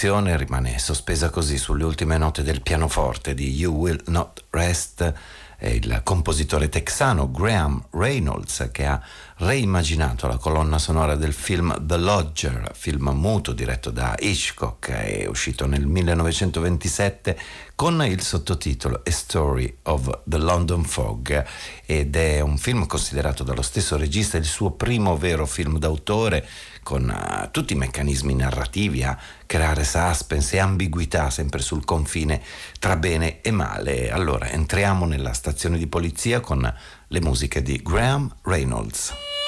Tensione 0.00 0.34
rimane 0.38 0.78
sospesa 0.78 1.28
così 1.28 1.58
sulle 1.58 1.84
ultime 1.84 2.16
note 2.16 2.42
del 2.42 2.62
pianoforte 2.62 3.34
di 3.34 3.52
You 3.54 3.74
Will 3.74 4.00
Not 4.06 4.44
Rest. 4.48 5.12
È 5.58 5.68
il 5.68 6.00
compositore 6.04 6.70
texano 6.70 7.30
Graham 7.30 7.84
Reynolds 7.90 8.70
che 8.72 8.86
ha 8.86 8.98
reimmaginato 9.40 10.26
la 10.26 10.38
colonna 10.38 10.78
sonora 10.78 11.16
del 11.16 11.34
film 11.34 11.86
The 11.86 11.98
Lodger, 11.98 12.70
film 12.72 13.10
muto 13.10 13.52
diretto 13.52 13.90
da 13.90 14.16
Hitchcock, 14.18 14.88
è 14.88 15.26
uscito 15.26 15.66
nel 15.66 15.84
1927 15.84 17.38
con 17.74 18.02
il 18.02 18.22
sottotitolo 18.22 19.02
A 19.04 19.10
Story 19.10 19.76
of 19.82 20.20
the 20.24 20.38
London 20.38 20.82
Fog 20.82 21.44
ed 21.84 22.16
è 22.16 22.40
un 22.40 22.56
film 22.56 22.86
considerato 22.86 23.44
dallo 23.44 23.60
stesso 23.60 23.98
regista 23.98 24.38
il 24.38 24.46
suo 24.46 24.70
primo 24.70 25.18
vero 25.18 25.44
film 25.44 25.78
d'autore 25.78 26.48
con 26.90 27.08
uh, 27.08 27.48
tutti 27.52 27.74
i 27.74 27.76
meccanismi 27.76 28.34
narrativi 28.34 29.04
a 29.04 29.16
creare 29.46 29.84
suspense 29.84 30.56
e 30.56 30.58
ambiguità 30.58 31.30
sempre 31.30 31.62
sul 31.62 31.84
confine 31.84 32.42
tra 32.80 32.96
bene 32.96 33.42
e 33.42 33.52
male. 33.52 34.10
Allora 34.10 34.48
entriamo 34.48 35.06
nella 35.06 35.32
stazione 35.32 35.78
di 35.78 35.86
polizia 35.86 36.40
con 36.40 36.74
le 37.06 37.20
musiche 37.20 37.62
di 37.62 37.80
Graham 37.80 38.34
Reynolds. 38.42 39.39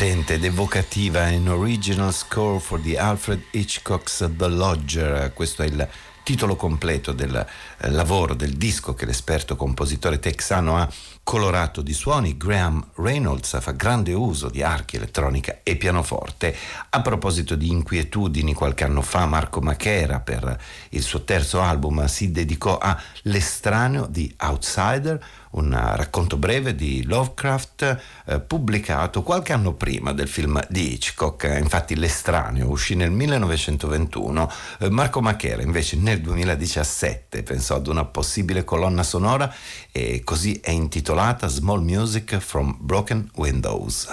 Potente 0.00 0.32
ed 0.32 0.44
evocativa 0.44 1.28
in 1.28 1.46
original 1.46 2.10
score 2.10 2.58
for 2.58 2.80
the 2.80 2.96
Alfred 2.96 3.42
Hitchcock's 3.50 4.26
The 4.34 4.48
Lodger. 4.48 5.30
Questo 5.34 5.62
è 5.62 5.66
il 5.66 5.86
titolo 6.22 6.56
completo 6.56 7.12
del 7.12 7.34
eh, 7.36 7.90
lavoro, 7.90 8.32
del 8.32 8.54
disco 8.54 8.94
che 8.94 9.04
l'esperto 9.04 9.56
compositore 9.56 10.18
texano 10.18 10.78
ha 10.78 10.88
colorato 11.22 11.82
di 11.82 11.92
suoni, 11.92 12.38
Graham 12.38 12.92
Reynolds 12.94 13.60
fa 13.60 13.72
grande 13.72 14.14
uso 14.14 14.48
di 14.48 14.62
archi, 14.62 14.96
elettronica 14.96 15.58
e 15.62 15.76
pianoforte. 15.76 16.56
A 16.88 17.02
proposito 17.02 17.54
di 17.54 17.68
inquietudini, 17.68 18.54
qualche 18.54 18.84
anno 18.84 19.02
fa 19.02 19.26
Marco 19.26 19.60
Machera 19.60 20.20
per 20.20 20.58
il 20.90 21.02
suo 21.02 21.24
terzo 21.24 21.60
album 21.60 22.06
si 22.06 22.30
dedicò 22.30 22.78
a 22.78 22.98
L'estraneo 23.24 24.06
di 24.06 24.34
Outsider, 24.38 25.22
un 25.50 25.76
racconto 25.96 26.36
breve 26.36 26.74
di 26.74 27.02
Lovecraft 27.04 28.00
eh, 28.26 28.40
pubblicato 28.40 29.22
qualche 29.22 29.52
anno 29.52 29.72
prima 29.72 30.12
del 30.12 30.28
film 30.28 30.60
di 30.68 30.94
Hitchcock. 30.94 31.58
Infatti 31.60 31.96
L'estraneo 31.96 32.68
uscì 32.68 32.94
nel 32.94 33.10
1921. 33.10 34.50
Eh, 34.78 34.90
Marco 34.90 35.20
Machera 35.20 35.62
invece 35.62 35.96
nel 35.96 36.20
2017 36.20 37.42
pensò 37.42 37.76
ad 37.76 37.86
una 37.86 38.04
possibile 38.04 38.64
colonna 38.64 39.02
sonora 39.02 39.52
e 39.90 40.22
così 40.24 40.60
è 40.62 40.70
intitolata 40.70 41.48
Small 41.48 41.82
Music 41.82 42.38
from 42.38 42.76
Broken 42.78 43.30
Windows. 43.34 44.08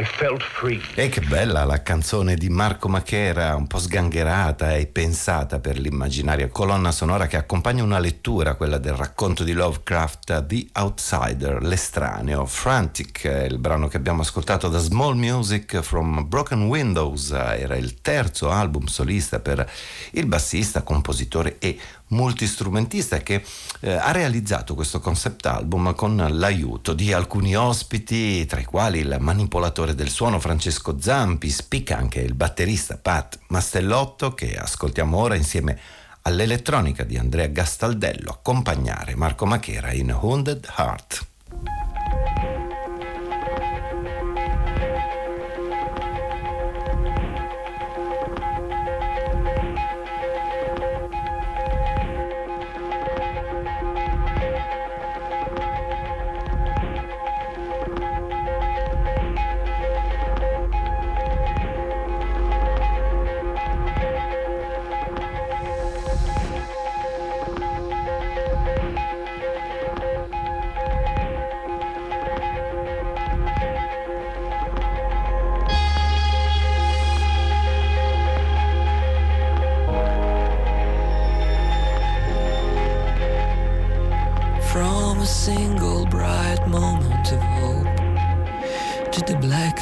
I 0.00 0.04
felt 0.04 0.42
free. 0.42 0.80
E 0.94 1.10
che 1.10 1.20
bella 1.20 1.64
la 1.64 1.82
canzone 1.82 2.34
di 2.34 2.48
Marco 2.48 2.88
Machera, 2.88 3.54
un 3.54 3.66
po' 3.66 3.78
sgangherata 3.78 4.74
e 4.74 4.86
pensata 4.86 5.60
per 5.60 5.78
l'immaginaria 5.78 6.48
colonna 6.48 6.90
sonora 6.90 7.26
che 7.26 7.36
accompagna 7.36 7.82
una 7.82 7.98
lettura, 7.98 8.54
quella 8.54 8.78
del 8.78 8.94
racconto 8.94 9.44
di 9.44 9.52
Lovecraft, 9.52 10.46
The 10.46 10.68
Outsider, 10.72 11.62
l'estraneo. 11.62 12.46
Frantic, 12.46 13.24
il 13.24 13.58
brano 13.58 13.88
che 13.88 13.98
abbiamo 13.98 14.22
ascoltato 14.22 14.70
da 14.70 14.78
Small 14.78 15.16
Music 15.16 15.80
from 15.80 16.26
Broken 16.26 16.62
Windows, 16.62 17.32
era 17.32 17.76
il 17.76 18.00
terzo 18.00 18.50
album 18.50 18.86
solista 18.86 19.38
per 19.40 19.70
il 20.12 20.24
bassista, 20.24 20.80
compositore 20.80 21.58
e 21.58 21.78
multistrumentista 22.10 23.18
che 23.18 23.44
eh, 23.80 23.92
ha 23.92 24.12
realizzato 24.12 24.74
questo 24.74 25.00
concept 25.00 25.46
album 25.46 25.94
con 25.94 26.16
l'aiuto 26.16 26.92
di 26.92 27.12
alcuni 27.12 27.56
ospiti, 27.56 28.46
tra 28.46 28.60
i 28.60 28.64
quali 28.64 29.00
il 29.00 29.16
manipolatore 29.18 29.94
del 29.94 30.08
suono 30.08 30.38
Francesco 30.38 30.96
Zampi, 31.00 31.50
spicca 31.50 31.96
anche 31.96 32.20
il 32.20 32.34
batterista 32.34 32.96
Pat 32.96 33.38
Mastellotto 33.48 34.34
che 34.34 34.56
ascoltiamo 34.56 35.16
ora 35.16 35.34
insieme 35.34 35.78
all'elettronica 36.22 37.04
di 37.04 37.16
Andrea 37.16 37.46
Gastaldello 37.46 38.30
accompagnare 38.30 39.16
Marco 39.16 39.46
Machera 39.46 39.92
in 39.92 40.10
Wounded 40.20 40.68
Heart. 40.76 41.26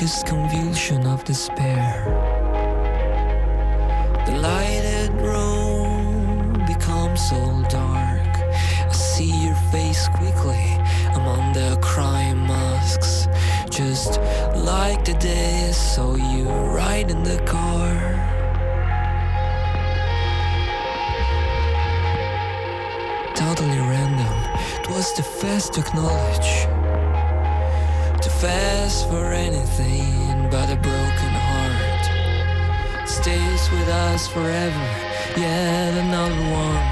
Blackest 0.09 0.27
convulsion 0.27 1.07
of 1.07 1.23
despair. 1.25 2.05
The 4.25 4.39
lighted 4.39 5.13
room 5.21 6.65
becomes 6.67 7.29
so 7.29 7.37
dark. 7.69 8.33
I 8.89 8.93
see 8.93 9.45
your 9.45 9.57
face 9.71 10.09
quickly 10.09 10.79
among 11.15 11.53
the 11.53 11.79
crying 11.83 12.41
masks. 12.47 13.29
Just 13.69 14.19
like 14.57 15.05
the 15.05 15.15
day 15.15 15.73
saw 15.73 16.15
you 16.15 16.45
ride 16.49 17.11
in 17.11 17.23
the 17.23 17.41
car. 17.45 17.93
Totally 23.35 23.79
random, 23.79 24.37
it 24.81 24.89
was 24.89 25.15
the 25.17 25.23
first 25.23 25.75
to 25.75 25.81
acknowledge. 25.81 26.78
Fast 28.41 29.09
for 29.09 29.33
anything 29.33 30.49
but 30.49 30.71
a 30.71 30.77
broken 30.77 31.33
heart 31.49 33.09
stays 33.09 33.69
with 33.73 33.89
us 33.89 34.29
forever. 34.29 34.87
Yet 35.37 35.95
another 35.95 36.45
one, 36.53 36.87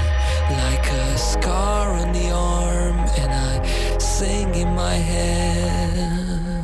like 0.59 0.85
a 0.91 1.17
scar 1.17 1.93
on 1.93 2.11
the 2.11 2.31
arm, 2.31 2.99
and 3.21 3.31
I 3.31 3.97
sing 3.97 4.55
in 4.55 4.75
my 4.75 4.95
head. 4.95 6.63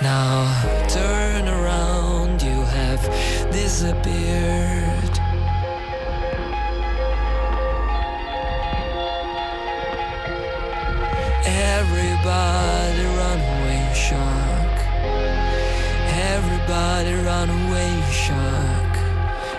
Now 0.00 0.86
turn 0.88 1.48
around, 1.48 2.40
you 2.40 2.62
have 2.78 3.02
disappeared. 3.52 5.05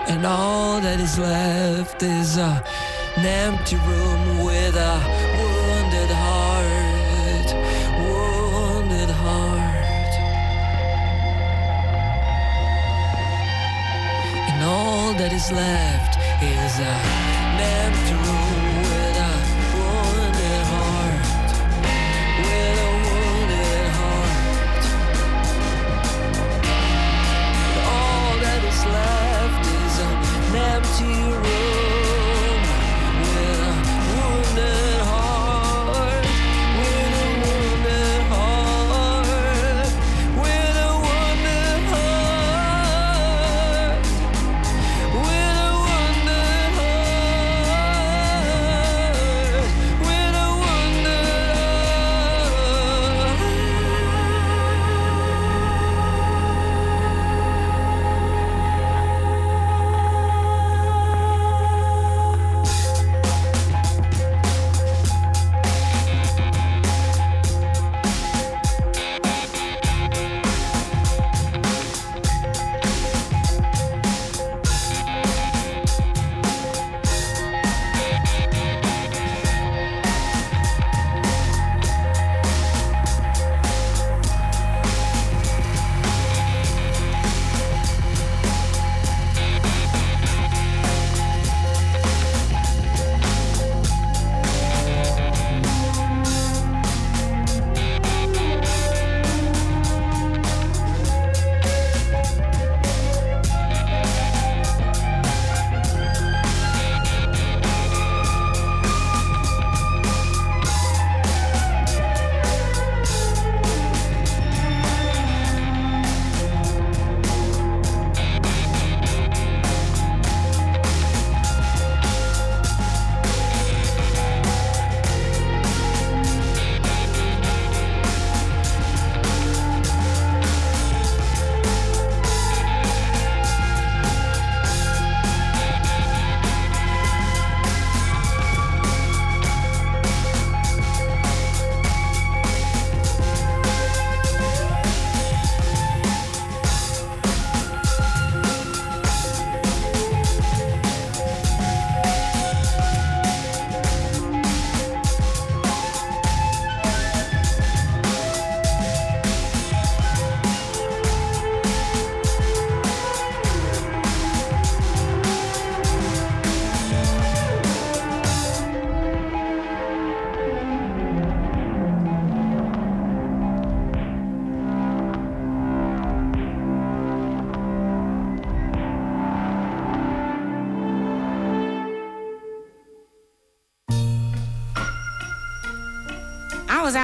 And 0.10 0.26
all 0.26 0.80
that 0.80 1.00
is 1.02 1.20
left 1.20 2.02
is 2.02 2.38
a, 2.38 2.64
an 3.18 3.26
empty 3.26 3.76
room 3.76 4.46
with 4.46 4.76
a 4.76 4.96
wounded 5.38 6.12
heart. 6.24 7.50
Wounded 8.00 9.10
heart. 9.10 10.14
And 14.50 14.64
all 14.64 15.14
that 15.20 15.34
is 15.34 15.52
left 15.52 16.18
is 16.42 16.80
a, 16.80 16.94
an 17.52 17.60
empty 17.84 18.14
room 18.14 18.27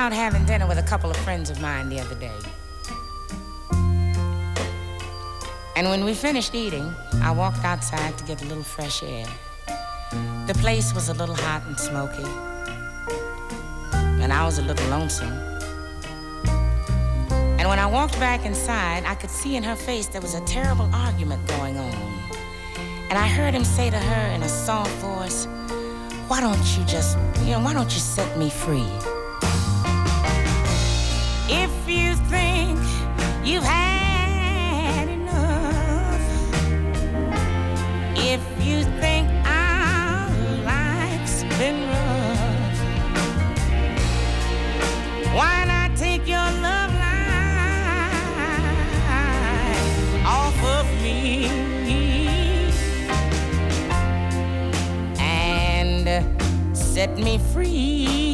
out 0.04 0.12
having 0.12 0.44
dinner 0.44 0.68
with 0.68 0.78
a 0.78 0.84
couple 0.84 1.10
of 1.10 1.16
friends 1.16 1.50
of 1.50 1.62
mine 1.62 1.88
the 1.88 1.98
other 1.98 2.16
day. 2.16 2.40
And 5.78 5.88
when 5.88 6.04
we 6.04 6.14
finished 6.14 6.54
eating, 6.54 6.94
I 7.22 7.32
walked 7.32 7.64
outside 7.64 8.18
to 8.18 8.26
get 8.26 8.42
a 8.44 8.46
little 8.48 8.66
fresh 8.66 9.02
air. 9.02 9.26
The 10.46 10.56
place 10.56 10.94
was 10.94 11.08
a 11.08 11.14
little 11.14 11.36
hot 11.36 11.64
and 11.68 11.80
smoky, 11.80 12.30
and 14.22 14.34
I 14.34 14.44
was 14.44 14.58
a 14.60 14.62
little 14.64 14.86
lonesome. 14.90 15.32
And 17.58 17.70
when 17.70 17.80
I 17.80 17.86
walked 17.86 18.20
back 18.20 18.46
inside, 18.46 19.06
I 19.06 19.16
could 19.16 19.30
see 19.30 19.56
in 19.56 19.64
her 19.64 19.78
face 19.78 20.08
there 20.08 20.20
was 20.20 20.34
a 20.34 20.42
terrible 20.42 20.90
argument 20.94 21.48
going 21.48 21.78
on. 21.78 21.96
And 23.10 23.18
I 23.18 23.28
heard 23.30 23.54
him 23.54 23.64
say 23.64 23.90
to 23.90 23.98
her 23.98 24.26
in 24.36 24.44
a 24.44 24.50
soft 24.50 24.92
voice, 24.98 25.46
Why 26.28 26.42
don't 26.42 26.66
you 26.76 26.84
just, 26.84 27.18
you 27.46 27.52
know, 27.52 27.62
why 27.62 27.72
don't 27.72 27.94
you 27.94 28.02
set 28.02 28.38
me 28.38 28.50
free? 28.50 29.13
If 31.50 31.90
you 31.90 32.16
think 32.30 32.80
you've 33.44 33.64
had 33.66 35.10
enough, 35.10 36.22
if 38.16 38.42
you 38.66 38.84
think 39.02 39.28
our 39.46 40.30
life's 40.64 41.44
been 41.60 41.88
rough, 41.90 42.80
why 45.36 45.66
not 45.68 45.98
take 45.98 46.26
your 46.28 46.38
love 46.38 46.94
line 46.94 47.36
off 50.26 50.64
of 50.64 50.86
me? 51.02 51.50
And 55.20 56.08
set 56.76 57.18
me 57.18 57.38
free. 57.38 58.33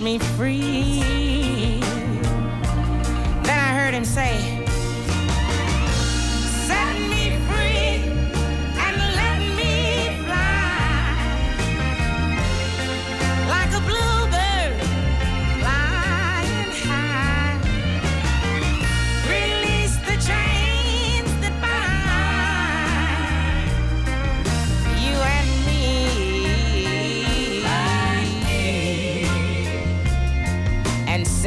Me 0.00 0.18
free. 0.18 1.80
Then 3.44 3.58
I 3.58 3.74
heard 3.74 3.92
him 3.92 4.04
say, 4.04 4.49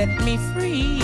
set 0.05 0.23
me 0.25 0.38
free. 0.53 1.01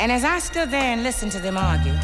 And 0.00 0.10
as 0.10 0.24
I 0.24 0.38
stood 0.38 0.70
there 0.70 0.82
and 0.92 1.02
listened 1.02 1.32
to 1.32 1.38
them 1.38 1.56
argue, 1.56 1.94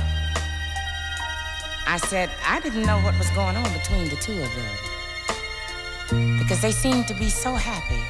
I 1.87 1.97
said, 1.97 2.31
I 2.47 2.61
didn't 2.61 2.83
know 2.83 2.99
what 3.01 3.17
was 3.19 3.31
going 3.31 3.57
on 3.57 3.73
between 3.73 4.09
the 4.09 4.17
two 4.17 4.39
of 4.47 4.51
them. 4.59 6.39
Because 6.39 6.61
they 6.61 6.73
seemed 6.73 7.09
to 7.09 7.15
be 7.15 7.31
so 7.31 7.55
happy. 7.55 8.03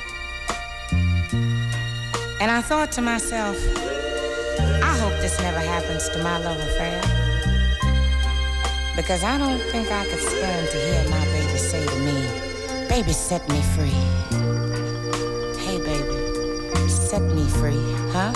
And 2.41 2.51
I 2.51 2.61
thought 2.61 2.93
to 2.93 3.03
myself, 3.03 3.57
I 4.83 4.93
hope 5.01 5.15
this 5.21 5.39
never 5.41 5.61
happens 5.61 6.09
to 6.11 6.23
my 6.23 6.39
love 6.39 6.59
affair. 6.59 7.01
Because 8.97 9.23
I 9.23 9.39
don't 9.39 9.61
think 9.73 9.91
I 9.91 10.05
could 10.07 10.19
stand 10.19 10.69
to 10.71 10.79
hear 10.79 11.11
my 11.11 11.36
Baby, 12.97 13.13
set 13.13 13.47
me 13.51 13.61
free. 13.61 13.91
Hey, 15.61 15.77
baby, 15.77 16.89
set 16.89 17.21
me 17.21 17.47
free, 17.47 17.77
huh? 18.11 18.33